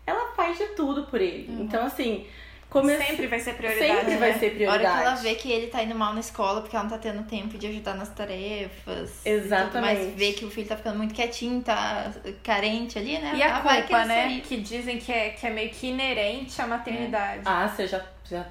ela 0.06 0.32
faz 0.34 0.58
de 0.58 0.66
tudo 0.74 1.04
por 1.04 1.20
ele. 1.20 1.48
Uhum. 1.48 1.62
Então, 1.62 1.86
assim, 1.86 2.26
Comece... 2.68 3.06
Sempre 3.06 3.26
vai 3.28 3.40
ser 3.40 3.54
prioridade. 3.54 3.90
Sempre 3.90 4.10
né? 4.10 4.18
vai 4.18 4.38
ser 4.38 4.50
prioridade. 4.54 4.86
A 4.86 4.90
hora 4.90 5.00
que 5.00 5.06
ela 5.06 5.14
vê 5.14 5.34
que 5.36 5.52
ele 5.52 5.66
tá 5.68 5.82
indo 5.82 5.94
mal 5.94 6.12
na 6.12 6.20
escola 6.20 6.60
porque 6.60 6.74
ela 6.74 6.84
não 6.84 6.90
tá 6.90 6.98
tendo 6.98 7.22
tempo 7.24 7.56
de 7.56 7.66
ajudar 7.68 7.94
nas 7.94 8.08
tarefas. 8.08 9.24
Exatamente. 9.24 10.00
Mas 10.04 10.14
vê 10.14 10.32
que 10.32 10.44
o 10.44 10.50
filho 10.50 10.66
tá 10.66 10.76
ficando 10.76 10.98
muito 10.98 11.14
quietinho, 11.14 11.62
tá 11.62 12.12
carente 12.42 12.98
ali, 12.98 13.18
né? 13.18 13.34
E 13.36 13.42
a 13.42 13.60
culpa, 13.60 14.04
né? 14.04 14.22
Sair. 14.22 14.40
Que 14.40 14.56
dizem 14.56 14.98
que 14.98 15.12
é, 15.12 15.30
que 15.30 15.46
é 15.46 15.50
meio 15.50 15.70
que 15.70 15.88
inerente 15.88 16.60
à 16.60 16.66
maternidade. 16.66 17.40
É. 17.40 17.42
Ah, 17.44 17.68
você 17.68 17.86
já, 17.86 18.04
já 18.24 18.46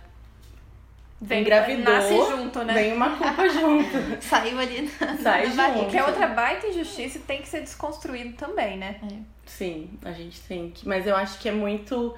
Vem, 1.21 1.41
engravidou, 1.41 1.93
nasce 1.93 2.15
junto, 2.15 2.63
né? 2.63 2.73
Vem 2.73 2.93
uma 2.93 3.17
culpa 3.17 3.47
junto. 3.49 4.21
Saiu 4.21 4.59
ali 4.59 4.91
na, 4.99 5.17
Sai 5.17 5.53
na 5.53 5.73
junto. 5.73 5.89
Que 5.89 5.97
é 5.97 6.05
outra 6.05 6.27
baita 6.27 6.67
injustiça 6.67 7.17
e 7.17 7.21
tem 7.21 7.41
que 7.41 7.47
ser 7.47 7.61
desconstruído 7.61 8.35
também, 8.35 8.77
né? 8.77 8.99
É. 9.03 9.15
Sim, 9.45 9.89
a 10.03 10.11
gente 10.11 10.41
tem 10.41 10.71
que. 10.71 10.87
Mas 10.87 11.07
eu 11.07 11.15
acho 11.15 11.39
que 11.39 11.47
é 11.47 11.51
muito 11.51 12.15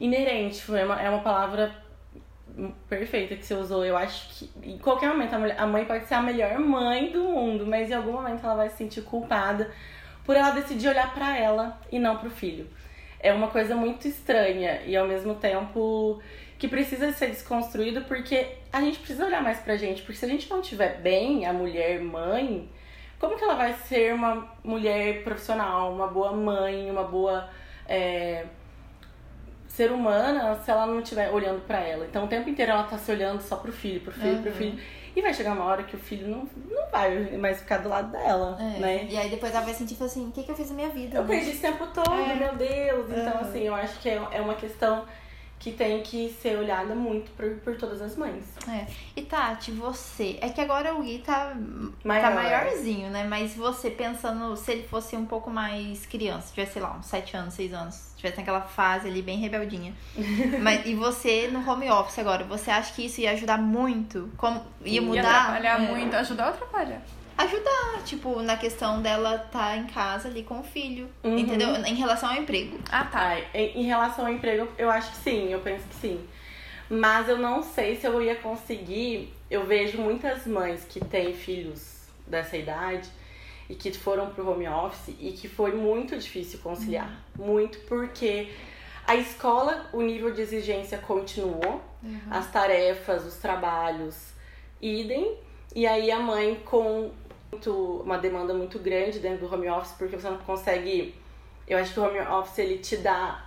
inerente, 0.00 0.64
é 0.74 0.84
uma, 0.84 1.02
é 1.02 1.10
uma 1.10 1.20
palavra 1.20 1.72
perfeita 2.88 3.36
que 3.36 3.44
você 3.44 3.54
usou. 3.54 3.84
Eu 3.84 3.96
acho 3.96 4.28
que 4.30 4.50
em 4.62 4.78
qualquer 4.78 5.08
momento 5.08 5.34
a, 5.34 5.38
mulher, 5.38 5.60
a 5.60 5.66
mãe 5.66 5.84
pode 5.84 6.06
ser 6.06 6.14
a 6.14 6.22
melhor 6.22 6.58
mãe 6.58 7.12
do 7.12 7.22
mundo, 7.22 7.66
mas 7.66 7.90
em 7.90 7.94
algum 7.94 8.12
momento 8.12 8.44
ela 8.44 8.54
vai 8.54 8.70
se 8.70 8.76
sentir 8.76 9.02
culpada 9.02 9.70
por 10.24 10.36
ela 10.36 10.50
decidir 10.50 10.88
olhar 10.88 11.12
para 11.12 11.36
ela 11.36 11.78
e 11.92 11.98
não 11.98 12.16
para 12.16 12.28
o 12.28 12.30
filho. 12.30 12.66
É 13.18 13.32
uma 13.32 13.48
coisa 13.48 13.76
muito 13.76 14.08
estranha 14.08 14.80
e 14.86 14.96
ao 14.96 15.06
mesmo 15.06 15.34
tempo 15.34 16.20
que 16.58 16.68
precisa 16.68 17.12
ser 17.12 17.28
desconstruído 17.28 18.02
porque 18.02 18.46
a 18.72 18.80
gente 18.80 18.98
precisa 18.98 19.26
olhar 19.26 19.42
mais 19.42 19.58
pra 19.58 19.76
gente, 19.76 20.02
porque 20.02 20.18
se 20.18 20.24
a 20.24 20.28
gente 20.28 20.48
não 20.48 20.60
tiver 20.60 21.00
bem, 21.00 21.46
a 21.46 21.52
mulher 21.52 22.00
mãe, 22.00 22.68
como 23.18 23.36
que 23.36 23.44
ela 23.44 23.54
vai 23.54 23.74
ser 23.74 24.14
uma 24.14 24.50
mulher 24.64 25.22
profissional, 25.22 25.92
uma 25.92 26.06
boa 26.06 26.32
mãe, 26.32 26.90
uma 26.90 27.04
boa 27.04 27.48
é, 27.86 28.46
ser 29.70 29.92
humana 29.92 30.56
se 30.56 30.70
ela 30.70 30.84
não 30.84 30.98
estiver 30.98 31.30
olhando 31.30 31.64
para 31.64 31.78
ela. 31.78 32.04
Então 32.04 32.24
o 32.24 32.28
tempo 32.28 32.50
inteiro 32.50 32.72
ela 32.72 32.82
tá 32.82 32.98
se 32.98 33.10
olhando 33.10 33.40
só 33.40 33.56
pro 33.56 33.72
filho, 33.72 34.00
pro 34.00 34.12
filho, 34.12 34.36
uhum. 34.36 34.42
pro 34.42 34.52
filho. 34.52 34.78
E 35.14 35.22
vai 35.22 35.32
chegar 35.32 35.52
uma 35.52 35.64
hora 35.64 35.84
que 35.84 35.94
o 35.94 35.98
filho 35.98 36.28
não, 36.28 36.48
não 36.68 36.90
vai 36.90 37.36
mais 37.36 37.60
ficar 37.60 37.78
do 37.78 37.88
lado 37.88 38.10
dela, 38.10 38.56
é. 38.60 38.78
né? 38.78 39.06
E 39.08 39.16
aí 39.16 39.28
depois 39.28 39.54
ela 39.54 39.64
vai 39.64 39.74
sentir 39.74 40.00
assim, 40.02 40.28
o 40.28 40.32
que, 40.32 40.42
que 40.42 40.50
eu 40.50 40.56
fiz 40.56 40.70
na 40.70 40.76
minha 40.76 40.88
vida? 40.88 41.18
Eu 41.18 41.22
né? 41.22 41.28
perdi 41.28 41.50
esse 41.50 41.60
tempo 41.60 41.86
todo, 41.88 42.12
é. 42.12 42.34
meu 42.34 42.54
Deus. 42.56 43.10
Então, 43.10 43.40
assim, 43.40 43.62
eu 43.62 43.74
acho 43.74 43.98
que 44.00 44.08
é, 44.08 44.22
é 44.32 44.40
uma 44.40 44.54
questão 44.54 45.04
que 45.60 45.72
tem 45.72 46.02
que 46.02 46.34
ser 46.40 46.56
olhada 46.56 46.94
muito 46.94 47.30
por, 47.32 47.56
por 47.56 47.76
todas 47.76 48.00
as 48.00 48.16
mães. 48.16 48.44
É. 48.66 48.86
E 49.14 49.20
Tati, 49.20 49.70
você. 49.70 50.38
É 50.40 50.48
que 50.48 50.58
agora 50.58 50.94
o 50.94 51.02
Gui 51.02 51.18
tá, 51.18 51.54
Maior. 52.02 52.22
tá 52.22 52.30
maiorzinho, 52.34 53.10
né? 53.10 53.24
Mas 53.24 53.54
você 53.54 53.90
pensando 53.90 54.56
se 54.56 54.72
ele 54.72 54.88
fosse 54.88 55.14
um 55.14 55.26
pouco 55.26 55.50
mais 55.50 56.06
criança, 56.06 56.48
tivesse, 56.54 56.72
sei 56.72 56.82
lá, 56.82 56.96
uns 56.96 57.04
7 57.04 57.36
anos, 57.36 57.54
6 57.54 57.74
anos, 57.74 58.14
tivesse 58.16 58.38
naquela 58.38 58.62
fase 58.62 59.06
ali 59.06 59.20
bem 59.20 59.38
rebeldinha. 59.38 59.94
Mas, 60.62 60.86
e 60.86 60.94
você 60.94 61.48
no 61.48 61.70
home 61.70 61.90
office 61.90 62.18
agora, 62.18 62.42
você 62.42 62.70
acha 62.70 62.94
que 62.94 63.04
isso 63.04 63.20
ia 63.20 63.32
ajudar 63.32 63.58
muito? 63.58 64.30
Como, 64.38 64.62
ia 64.82 65.02
mudar? 65.02 65.22
Ia 65.22 65.28
atrapalhar 65.28 65.82
é. 65.82 65.92
muito, 65.92 66.16
ajudar 66.16 66.46
ou 66.46 66.50
atrapalhar? 66.54 67.02
Ajudar, 67.44 68.02
tipo, 68.04 68.42
na 68.42 68.56
questão 68.56 69.00
dela 69.00 69.36
estar 69.36 69.50
tá 69.50 69.76
em 69.76 69.86
casa 69.86 70.28
ali 70.28 70.42
com 70.42 70.60
o 70.60 70.62
filho, 70.62 71.08
uhum. 71.24 71.38
entendeu? 71.38 71.74
Em 71.84 71.94
relação 71.94 72.30
ao 72.30 72.36
emprego. 72.36 72.78
Ah, 72.90 73.04
tá. 73.04 73.38
Em, 73.54 73.80
em 73.80 73.84
relação 73.84 74.26
ao 74.26 74.32
emprego, 74.32 74.68
eu 74.76 74.90
acho 74.90 75.10
que 75.12 75.16
sim, 75.18 75.52
eu 75.52 75.60
penso 75.60 75.86
que 75.88 75.94
sim. 75.94 76.20
Mas 76.88 77.28
eu 77.28 77.38
não 77.38 77.62
sei 77.62 77.96
se 77.96 78.06
eu 78.06 78.20
ia 78.20 78.34
conseguir. 78.34 79.32
Eu 79.50 79.64
vejo 79.64 79.98
muitas 79.98 80.46
mães 80.46 80.84
que 80.88 80.98
têm 80.98 81.32
filhos 81.32 82.00
dessa 82.26 82.56
idade 82.56 83.08
e 83.68 83.74
que 83.76 83.92
foram 83.92 84.30
pro 84.30 84.48
home 84.48 84.68
office 84.68 85.14
e 85.20 85.32
que 85.32 85.48
foi 85.48 85.72
muito 85.72 86.18
difícil 86.18 86.58
conciliar. 86.58 87.22
Uhum. 87.38 87.46
Muito 87.46 87.78
porque 87.80 88.48
a 89.06 89.14
escola, 89.14 89.88
o 89.92 90.02
nível 90.02 90.32
de 90.32 90.40
exigência 90.40 90.98
continuou, 90.98 91.80
uhum. 92.02 92.20
as 92.30 92.50
tarefas, 92.50 93.24
os 93.24 93.36
trabalhos, 93.36 94.32
idem. 94.82 95.36
E 95.74 95.86
aí 95.86 96.10
a 96.10 96.18
mãe 96.18 96.60
com 96.64 97.12
muito, 97.52 98.02
uma 98.04 98.18
demanda 98.18 98.54
muito 98.54 98.78
grande 98.78 99.18
dentro 99.18 99.46
do 99.46 99.54
home 99.54 99.68
office, 99.68 99.92
porque 99.92 100.16
você 100.16 100.28
não 100.28 100.38
consegue. 100.38 101.14
Eu 101.66 101.78
acho 101.78 101.92
que 101.92 102.00
o 102.00 102.04
home 102.04 102.20
office 102.20 102.58
ele 102.58 102.78
te 102.78 102.96
dá. 102.98 103.46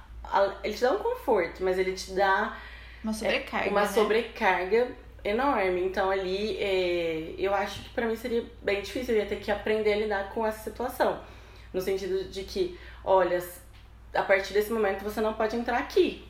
Ele 0.63 0.73
te 0.73 0.81
dá 0.81 0.91
um 0.91 0.99
conforto, 0.99 1.63
mas 1.63 1.77
ele 1.79 1.93
te 1.93 2.11
dá. 2.13 2.57
Uma 3.03 3.13
sobrecarga. 3.13 3.67
É, 3.67 3.69
uma 3.69 3.81
né? 3.81 3.87
sobrecarga 3.87 4.91
enorme. 5.23 5.85
Então 5.85 6.09
ali 6.09 6.57
é, 6.57 7.33
eu 7.37 7.53
acho 7.53 7.83
que 7.83 7.89
para 7.89 8.05
mim 8.05 8.15
seria 8.15 8.43
bem 8.61 8.81
difícil. 8.81 9.15
Eu 9.15 9.21
ia 9.21 9.27
ter 9.27 9.37
que 9.37 9.51
aprender 9.51 9.93
a 9.93 9.97
lidar 9.97 10.29
com 10.33 10.45
essa 10.45 10.63
situação. 10.63 11.19
No 11.73 11.81
sentido 11.81 12.25
de 12.25 12.43
que, 12.43 12.77
olha, 13.03 13.43
a 14.13 14.21
partir 14.21 14.53
desse 14.53 14.71
momento 14.71 15.03
você 15.03 15.19
não 15.19 15.33
pode 15.33 15.55
entrar 15.55 15.77
aqui. 15.77 16.23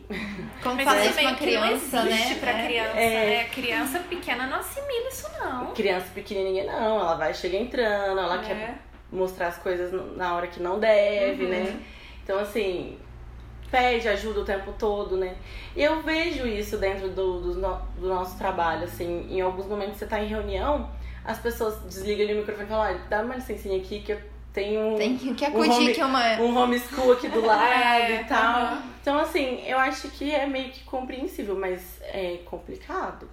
Como 0.64 0.76
Mas 0.76 0.86
faz 0.86 1.18
uma 1.18 1.36
criança, 1.36 2.04
né? 2.04 2.36
Pra 2.40 2.52
é, 2.52 2.66
criança. 2.66 3.00
É, 3.00 3.36
é, 3.36 3.44
criança 3.46 4.00
pequena 4.00 4.48
não 4.48 4.60
assimila 4.60 5.10
isso, 5.10 5.28
não. 5.40 5.74
Criança 5.74 6.08
pequenininha 6.14 6.66
não, 6.66 7.00
ela 7.00 7.16
vai 7.16 7.34
chegar 7.34 7.58
entrando, 7.58 8.20
ela 8.20 8.42
é. 8.42 8.46
quer 8.46 8.78
mostrar 9.12 9.48
as 9.48 9.58
coisas 9.58 9.92
na 10.16 10.36
hora 10.36 10.48
que 10.48 10.62
não 10.62 10.80
deve, 10.80 11.46
né? 11.46 11.58
uhum. 11.58 11.64
né? 11.66 11.80
Então, 12.24 12.40
assim, 12.40 12.98
pede 13.70 14.08
ajuda 14.08 14.40
o 14.40 14.46
tempo 14.46 14.74
todo, 14.80 15.18
né? 15.18 15.36
E 15.76 15.84
eu 15.84 16.02
vejo 16.02 16.48
isso 16.48 16.78
dentro 16.78 17.10
do, 17.10 17.42
do, 17.42 17.54
do 17.54 18.08
nosso 18.08 18.38
trabalho, 18.38 18.86
assim, 18.86 19.28
em 19.30 19.42
alguns 19.42 19.66
momentos 19.66 19.98
você 19.98 20.06
tá 20.06 20.22
em 20.22 20.28
reunião, 20.28 20.90
as 21.26 21.40
pessoas 21.40 21.80
desligam 21.82 22.24
ali 22.24 22.34
o 22.34 22.38
microfone 22.38 22.66
e 22.66 22.70
falam, 22.70 22.96
ah, 22.96 23.08
dá 23.10 23.22
uma 23.22 23.36
licencinha 23.36 23.78
aqui 23.78 24.02
que 24.02 24.14
eu 24.14 24.33
tem 24.54 24.78
um. 24.78 24.96
Tem 24.96 25.18
que 25.18 25.46
acudir 25.46 25.70
um 25.70 25.74
home, 25.74 25.94
que 25.94 26.02
é 26.02 26.06
uma. 26.06 26.36
Um 26.40 26.56
homeschool 26.56 27.12
aqui 27.12 27.28
do 27.28 27.42
lado 27.46 27.64
é, 27.64 28.22
e 28.22 28.24
tal. 28.26 28.76
Uhum. 28.76 28.82
Então, 29.02 29.20
assim, 29.20 29.64
eu 29.66 29.78
acho 29.80 30.10
que 30.10 30.32
é 30.32 30.46
meio 30.46 30.70
que 30.70 30.84
compreensível, 30.84 31.58
mas 31.60 32.00
é 32.02 32.40
complicado. 32.46 33.28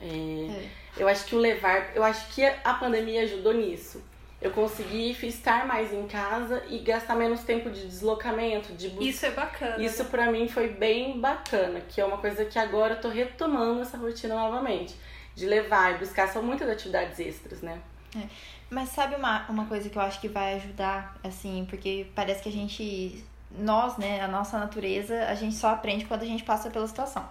É, 0.00 0.06
é. 0.06 0.68
Eu 0.98 1.08
acho 1.08 1.24
que 1.24 1.34
o 1.34 1.38
levar. 1.38 1.92
Eu 1.94 2.04
acho 2.04 2.28
que 2.34 2.44
a 2.44 2.74
pandemia 2.74 3.22
ajudou 3.22 3.54
nisso. 3.54 4.02
Eu 4.40 4.50
consegui 4.50 5.12
estar 5.26 5.66
mais 5.66 5.90
em 5.94 6.06
casa 6.06 6.62
e 6.68 6.78
gastar 6.80 7.14
menos 7.14 7.40
tempo 7.40 7.70
de 7.70 7.86
deslocamento, 7.86 8.74
de 8.74 8.90
busca. 8.90 9.04
Isso 9.04 9.24
é 9.24 9.30
bacana. 9.30 9.82
Isso 9.82 10.02
né? 10.04 10.08
para 10.10 10.30
mim 10.30 10.46
foi 10.46 10.68
bem 10.68 11.18
bacana, 11.18 11.80
que 11.80 11.98
é 11.98 12.04
uma 12.04 12.18
coisa 12.18 12.44
que 12.44 12.58
agora 12.58 12.94
eu 12.94 13.00
tô 13.00 13.08
retomando 13.08 13.80
essa 13.80 13.96
rotina 13.96 14.34
novamente. 14.34 14.94
De 15.34 15.46
levar 15.46 15.94
e 15.94 15.98
buscar, 15.98 16.28
são 16.28 16.42
muitas 16.42 16.68
atividades 16.68 17.18
extras, 17.18 17.62
né? 17.62 17.80
É. 18.14 18.28
Mas 18.74 18.88
sabe 18.88 19.14
uma, 19.14 19.46
uma 19.48 19.66
coisa 19.66 19.88
que 19.88 19.96
eu 19.96 20.02
acho 20.02 20.20
que 20.20 20.26
vai 20.26 20.54
ajudar, 20.54 21.16
assim, 21.22 21.64
porque 21.70 22.08
parece 22.12 22.42
que 22.42 22.48
a 22.48 22.52
gente, 22.52 23.24
nós, 23.56 23.96
né, 23.96 24.20
a 24.20 24.26
nossa 24.26 24.58
natureza, 24.58 25.26
a 25.28 25.34
gente 25.36 25.54
só 25.54 25.68
aprende 25.68 26.04
quando 26.06 26.22
a 26.22 26.26
gente 26.26 26.42
passa 26.42 26.68
pela 26.70 26.88
situação. 26.88 27.24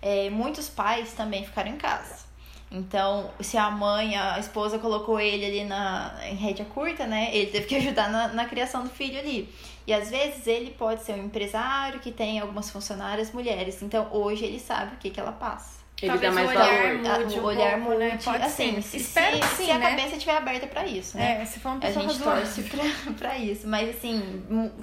É, 0.00 0.30
muitos 0.30 0.68
pais 0.68 1.12
também 1.12 1.44
ficaram 1.44 1.72
em 1.72 1.76
casa. 1.76 2.24
Então, 2.70 3.28
se 3.40 3.58
a 3.58 3.72
mãe, 3.72 4.16
a 4.16 4.38
esposa 4.38 4.78
colocou 4.78 5.18
ele 5.18 5.44
ali 5.44 5.64
na, 5.64 6.14
em 6.28 6.36
rédea 6.36 6.64
curta, 6.64 7.08
né? 7.08 7.34
Ele 7.34 7.50
teve 7.50 7.66
que 7.66 7.74
ajudar 7.82 8.08
na, 8.08 8.28
na 8.28 8.44
criação 8.44 8.84
do 8.84 8.90
filho 8.90 9.18
ali. 9.18 9.52
E 9.88 9.92
às 9.92 10.10
vezes 10.10 10.46
ele 10.46 10.70
pode 10.70 11.02
ser 11.02 11.14
um 11.14 11.24
empresário 11.24 11.98
que 11.98 12.12
tem 12.12 12.38
algumas 12.38 12.70
funcionárias 12.70 13.32
mulheres. 13.32 13.82
Então, 13.82 14.06
hoje 14.12 14.44
ele 14.44 14.60
sabe 14.60 14.94
o 14.94 14.98
que, 14.98 15.10
que 15.10 15.18
ela 15.18 15.32
passa. 15.32 15.83
Ele 16.02 16.10
Talvez 16.10 16.34
dá 16.34 16.42
mais 16.42 16.48
o 16.48 16.50
olhar 16.50 16.98
valor. 16.98 17.20
Mude 17.20 17.38
o 17.38 17.44
olhar 17.44 17.72
pouco, 17.72 17.90
mude, 17.90 17.98
né? 17.98 18.18
Pode 18.22 18.42
assim, 18.42 18.80
se, 18.82 18.96
Espero 18.96 19.36
se, 19.36 19.56
sim, 19.56 19.64
se 19.66 19.70
a 19.70 19.78
né? 19.78 19.90
cabeça 19.90 20.16
estiver 20.16 20.36
aberta 20.36 20.66
para 20.66 20.86
isso, 20.86 21.16
né? 21.16 21.40
É, 21.40 21.44
se 21.44 21.60
for 21.60 21.70
uma 21.70 21.86
a 21.86 21.90
gente 21.90 22.18
torce 22.18 22.62
pra, 22.64 22.84
pra 23.16 23.38
isso. 23.38 23.66
Mas 23.66 23.96
assim, 23.96 24.42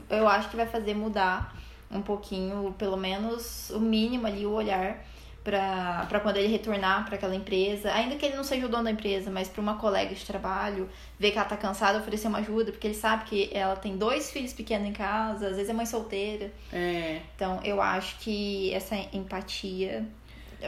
eu 0.09 0.27
acho 0.27 0.49
que 0.49 0.55
vai 0.55 0.65
fazer 0.65 0.93
mudar 0.93 1.53
um 1.91 2.01
pouquinho, 2.01 2.73
pelo 2.77 2.95
menos 2.95 3.69
o 3.71 3.79
mínimo 3.79 4.25
ali, 4.25 4.45
o 4.45 4.51
olhar 4.51 5.03
para 5.43 6.19
quando 6.21 6.37
ele 6.37 6.47
retornar 6.47 7.03
para 7.05 7.15
aquela 7.15 7.35
empresa, 7.35 7.91
ainda 7.91 8.15
que 8.15 8.25
ele 8.25 8.35
não 8.35 8.43
seja 8.43 8.67
o 8.67 8.69
dono 8.69 8.83
da 8.83 8.91
empresa, 8.91 9.31
mas 9.31 9.47
para 9.47 9.59
uma 9.59 9.75
colega 9.75 10.13
de 10.13 10.23
trabalho, 10.23 10.87
ver 11.19 11.31
que 11.31 11.37
ela 11.37 11.47
tá 11.47 11.57
cansada, 11.57 11.97
oferecer 11.97 12.27
uma 12.27 12.37
ajuda, 12.39 12.71
porque 12.71 12.87
ele 12.87 12.93
sabe 12.93 13.25
que 13.25 13.49
ela 13.51 13.75
tem 13.75 13.97
dois 13.97 14.29
filhos 14.29 14.53
pequenos 14.53 14.87
em 14.87 14.93
casa, 14.93 15.47
às 15.47 15.55
vezes 15.55 15.69
é 15.69 15.73
mãe 15.73 15.85
solteira. 15.85 16.51
É. 16.71 17.21
Então, 17.35 17.59
eu 17.63 17.81
acho 17.81 18.17
que 18.19 18.71
essa 18.73 18.95
empatia 19.11 20.05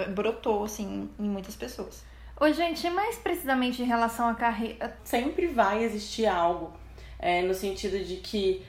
brotou, 0.09 0.63
assim, 0.63 1.09
em 1.19 1.23
muitas 1.23 1.55
pessoas. 1.55 2.03
Ô, 2.39 2.51
gente, 2.51 2.89
mais 2.89 3.17
precisamente 3.17 3.81
em 3.81 3.85
relação 3.85 4.27
à 4.27 4.33
carreira. 4.33 4.97
Sempre 5.03 5.47
vai 5.47 5.83
existir 5.83 6.25
algo 6.25 6.73
é, 7.19 7.41
no 7.41 7.53
sentido 7.53 8.03
de 8.03 8.17
que 8.17 8.65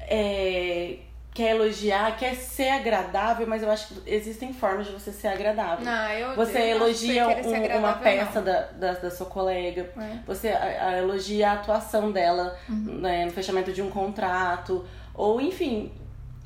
é, 0.00 0.98
quer 1.32 1.54
elogiar, 1.54 2.16
quer 2.16 2.34
ser 2.34 2.68
agradável, 2.68 3.46
mas 3.46 3.62
eu 3.62 3.70
acho 3.70 3.94
que 3.94 4.10
existem 4.10 4.52
formas 4.52 4.86
de 4.86 4.92
você 4.92 5.12
ser 5.12 5.28
agradável. 5.28 5.84
Não, 5.84 6.10
eu, 6.10 6.34
você 6.34 6.58
eu 6.58 6.76
elogia 6.76 7.28
um, 7.28 7.78
uma 7.78 7.92
peça 7.94 8.40
da, 8.42 8.62
da, 8.62 8.92
da, 8.94 9.10
sua 9.10 9.26
colega, 9.26 9.88
é. 9.96 10.18
você 10.26 10.48
a, 10.48 10.88
a, 10.88 10.98
elogia 10.98 11.50
a 11.50 11.52
atuação 11.54 12.10
dela 12.10 12.58
uhum. 12.68 13.00
né, 13.00 13.24
no 13.24 13.30
fechamento 13.30 13.72
de 13.72 13.80
um 13.80 13.88
contrato, 13.88 14.84
ou 15.14 15.40
enfim, 15.40 15.92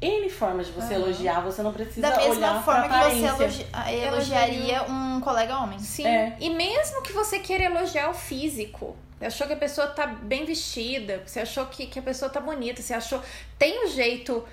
N 0.03 0.29
formas 0.29 0.67
de 0.67 0.73
você 0.73 0.95
uhum. 0.95 1.03
elogiar, 1.03 1.41
você 1.41 1.63
não 1.63 1.73
precisa 1.73 2.05
olhar 2.07 2.17
Da 2.17 2.29
mesma 2.29 2.63
forma 2.63 2.89
que 2.89 3.21
você 3.21 3.27
elogi 3.27 3.67
elogiaria 4.05 4.83
um 4.83 5.21
colega 5.21 5.57
homem. 5.59 5.79
Sim. 5.79 6.05
É. 6.05 6.37
E 6.41 6.51
mesmo 6.51 7.03
que 7.03 7.13
você 7.13 7.39
queira 7.39 7.65
elogiar 7.65 8.11
o 8.11 8.15
físico, 8.15 8.97
você 9.17 9.27
achou 9.27 9.47
que 9.47 9.53
a 9.53 9.57
pessoa 9.57 9.87
tá 9.87 10.07
bem 10.07 10.45
vestida, 10.45 11.23
você 11.25 11.39
achou 11.39 11.67
que, 11.67 11.87
que 11.87 12.01
a 12.01 12.03
pessoa 12.03 12.29
tá 12.29 12.41
bonita, 12.41 12.83
você 12.83 12.93
achou. 12.93 13.23
Tem 13.57 13.85
um 13.85 13.89
jeito 13.89 14.45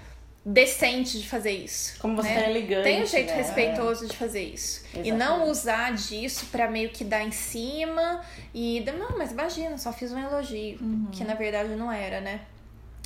decente 0.45 1.19
de 1.19 1.27
fazer 1.27 1.51
isso. 1.51 1.99
Como 1.99 2.15
você 2.15 2.29
né? 2.29 2.43
tá 2.43 2.49
elegante. 2.49 2.83
Tem 2.83 3.01
um 3.01 3.05
jeito 3.05 3.29
né? 3.29 3.35
respeitoso 3.35 4.07
de 4.07 4.15
fazer 4.15 4.43
isso. 4.43 4.81
Exatamente. 4.85 5.09
E 5.09 5.11
não 5.11 5.49
usar 5.49 5.93
disso 5.93 6.45
para 6.51 6.69
meio 6.69 6.89
que 6.89 7.03
dar 7.03 7.23
em 7.23 7.31
cima 7.31 8.21
e. 8.53 8.85
Não, 8.97 9.17
mas 9.17 9.31
imagina, 9.31 9.77
só 9.79 9.91
fiz 9.91 10.11
um 10.11 10.19
elogio. 10.19 10.77
Uhum. 10.79 11.07
Que 11.11 11.23
na 11.23 11.33
verdade 11.33 11.69
não 11.69 11.91
era, 11.91 12.21
né? 12.21 12.41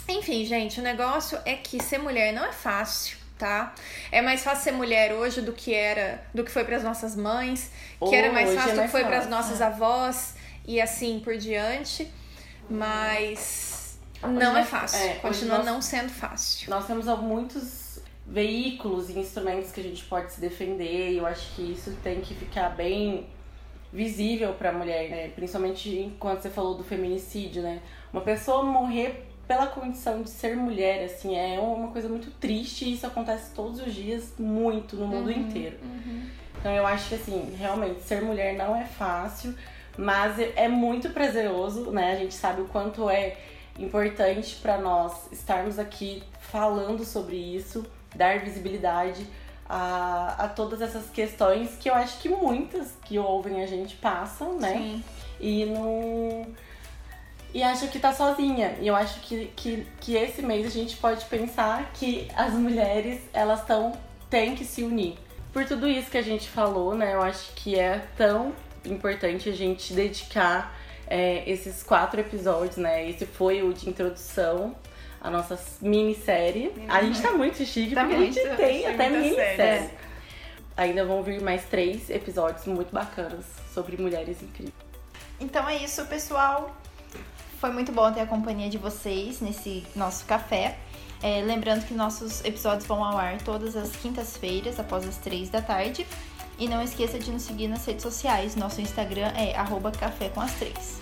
Enfim, 0.07 0.45
gente, 0.45 0.79
o 0.79 0.83
negócio 0.83 1.37
é 1.45 1.55
que 1.55 1.81
ser 1.81 1.97
mulher 1.97 2.33
não 2.33 2.45
é 2.45 2.51
fácil, 2.51 3.17
tá? 3.37 3.73
É 4.11 4.21
mais 4.21 4.43
fácil 4.43 4.63
ser 4.63 4.71
mulher 4.71 5.13
hoje 5.13 5.41
do 5.41 5.53
que 5.53 5.73
era, 5.73 6.23
do 6.33 6.43
que 6.43 6.51
foi 6.51 6.63
para 6.63 6.77
as 6.77 6.83
nossas 6.83 7.15
mães, 7.15 7.71
que 7.99 8.05
oh, 8.05 8.13
era 8.13 8.31
mais 8.31 8.53
fácil 8.53 8.71
é 8.71 8.75
mais 8.75 8.77
do 8.77 8.81
que 8.83 8.87
foi 8.91 9.03
para 9.05 9.17
as 9.19 9.29
nossas 9.29 9.61
é. 9.61 9.65
avós 9.65 10.35
e 10.65 10.81
assim 10.81 11.19
por 11.19 11.37
diante. 11.37 12.11
Mas 12.69 13.99
não 14.21 14.57
é 14.57 14.63
fácil. 14.63 14.99
É, 14.99 15.15
Continua 15.15 15.57
nós, 15.57 15.65
não 15.65 15.81
sendo 15.81 16.09
fácil. 16.09 16.69
Nós 16.69 16.85
temos 16.85 17.05
muitos 17.19 17.99
veículos 18.25 19.09
e 19.09 19.19
instrumentos 19.19 19.71
que 19.71 19.81
a 19.81 19.83
gente 19.83 20.03
pode 20.05 20.31
se 20.31 20.39
defender, 20.39 21.11
e 21.11 21.17
eu 21.17 21.25
acho 21.25 21.55
que 21.55 21.61
isso 21.61 21.95
tem 22.01 22.21
que 22.21 22.33
ficar 22.33 22.69
bem 22.69 23.27
visível 23.91 24.53
para 24.53 24.69
a 24.69 24.73
mulher, 24.73 25.09
né? 25.09 25.27
Principalmente 25.29 26.13
quando 26.19 26.41
você 26.41 26.49
falou 26.49 26.75
do 26.75 26.83
feminicídio, 26.83 27.61
né? 27.61 27.81
Uma 28.11 28.21
pessoa 28.21 28.63
morrer 28.63 29.27
pela 29.47 29.67
condição 29.67 30.21
de 30.21 30.29
ser 30.29 30.55
mulher, 30.55 31.03
assim, 31.05 31.35
é 31.35 31.59
uma 31.59 31.89
coisa 31.89 32.07
muito 32.07 32.31
triste 32.31 32.85
e 32.85 32.93
isso 32.93 33.05
acontece 33.05 33.53
todos 33.53 33.79
os 33.81 33.93
dias, 33.93 34.33
muito, 34.39 34.95
no 34.95 35.07
mundo 35.07 35.29
uhum, 35.29 35.39
inteiro. 35.39 35.77
Uhum. 35.83 36.29
Então 36.59 36.71
eu 36.71 36.87
acho 36.87 37.09
que, 37.09 37.15
assim, 37.15 37.55
realmente, 37.57 38.01
ser 38.01 38.21
mulher 38.21 38.55
não 38.55 38.75
é 38.75 38.85
fácil, 38.85 39.53
mas 39.97 40.39
é 40.39 40.67
muito 40.67 41.09
prazeroso, 41.09 41.91
né? 41.91 42.13
A 42.13 42.15
gente 42.15 42.33
sabe 42.33 42.61
o 42.61 42.65
quanto 42.65 43.09
é 43.09 43.35
importante 43.77 44.55
para 44.61 44.77
nós 44.77 45.31
estarmos 45.31 45.77
aqui 45.77 46.23
falando 46.39 47.03
sobre 47.03 47.35
isso, 47.35 47.85
dar 48.15 48.39
visibilidade 48.39 49.25
a, 49.67 50.35
a 50.45 50.47
todas 50.47 50.81
essas 50.81 51.09
questões 51.09 51.75
que 51.79 51.89
eu 51.89 51.95
acho 51.95 52.19
que 52.19 52.29
muitas 52.29 52.93
que 53.03 53.17
ouvem 53.17 53.61
a 53.61 53.67
gente 53.67 53.95
passam, 53.95 54.57
né? 54.57 54.73
Sim. 54.73 55.03
E 55.39 55.65
não 55.65 56.47
e 57.53 57.61
acha 57.61 57.87
que 57.87 57.99
tá 57.99 58.11
sozinha. 58.11 58.75
E 58.81 58.87
eu 58.87 58.95
acho 58.95 59.19
que, 59.21 59.51
que, 59.55 59.87
que 59.99 60.15
esse 60.15 60.41
mês 60.41 60.65
a 60.65 60.69
gente 60.69 60.97
pode 60.97 61.23
pensar 61.25 61.91
que 61.93 62.27
as 62.35 62.53
mulheres, 62.53 63.21
elas 63.31 63.59
estão 63.59 63.93
tem 64.29 64.55
que 64.55 64.65
se 64.65 64.83
unir. 64.83 65.15
Por 65.51 65.63
tudo 65.65 65.87
isso 65.87 66.09
que 66.09 66.17
a 66.17 66.23
gente 66.23 66.49
falou, 66.49 66.95
né? 66.95 67.13
Eu 67.13 67.21
acho 67.21 67.53
que 67.53 67.77
é 67.77 68.03
tão 68.17 68.51
importante 68.83 69.47
a 69.47 69.51
gente 69.51 69.93
dedicar 69.93 70.75
é, 71.05 71.47
esses 71.47 71.83
quatro 71.83 72.19
episódios, 72.19 72.77
né? 72.77 73.07
Esse 73.07 73.27
foi 73.27 73.61
o 73.61 73.71
de 73.71 73.87
introdução 73.87 74.75
a 75.23 75.29
nossa 75.29 75.57
minissérie. 75.81 76.71
Mini 76.75 76.89
a 76.89 77.01
gente 77.01 77.21
tá 77.21 77.31
muito 77.31 77.63
chique, 77.65 77.95
tá 77.95 78.01
porque 78.01 78.17
muito, 78.17 78.39
a 78.39 78.43
gente 78.43 78.57
tem 78.57 78.85
até 78.87 79.09
minissérie. 79.09 79.89
Ainda 80.75 81.05
vão 81.05 81.23
vir 81.23 81.41
mais 81.41 81.63
três 81.65 82.09
episódios 82.09 82.65
muito 82.65 82.91
bacanas 82.91 83.45
sobre 83.73 83.95
mulheres 83.95 84.41
incríveis. 84.41 84.73
Então 85.39 85.67
é 85.69 85.77
isso, 85.77 86.05
pessoal. 86.07 86.75
Foi 87.63 87.71
muito 87.71 87.93
bom 87.93 88.11
ter 88.11 88.19
a 88.19 88.25
companhia 88.25 88.69
de 88.69 88.77
vocês 88.77 89.39
nesse 89.39 89.85
nosso 89.95 90.25
café. 90.25 90.77
É, 91.21 91.41
lembrando 91.41 91.85
que 91.85 91.93
nossos 91.93 92.43
episódios 92.43 92.85
vão 92.85 93.01
ao 93.01 93.17
ar 93.17 93.41
todas 93.41 93.77
as 93.77 93.95
quintas-feiras, 93.95 94.81
após 94.81 95.07
as 95.07 95.15
três 95.15 95.49
da 95.49 95.61
tarde. 95.61 96.05
E 96.59 96.67
não 96.67 96.81
esqueça 96.81 97.17
de 97.17 97.31
nos 97.31 97.43
seguir 97.43 97.69
nas 97.69 97.85
redes 97.85 98.03
sociais. 98.03 98.57
Nosso 98.57 98.81
Instagram 98.81 99.31
é 99.37 99.55
arroba 99.55 99.93
café 99.93 100.27
com 100.27 100.41
as 100.41 100.51
três. 100.55 100.99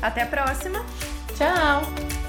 Até 0.00 0.22
a 0.22 0.26
próxima. 0.26 0.86
Tchau! 1.36 2.27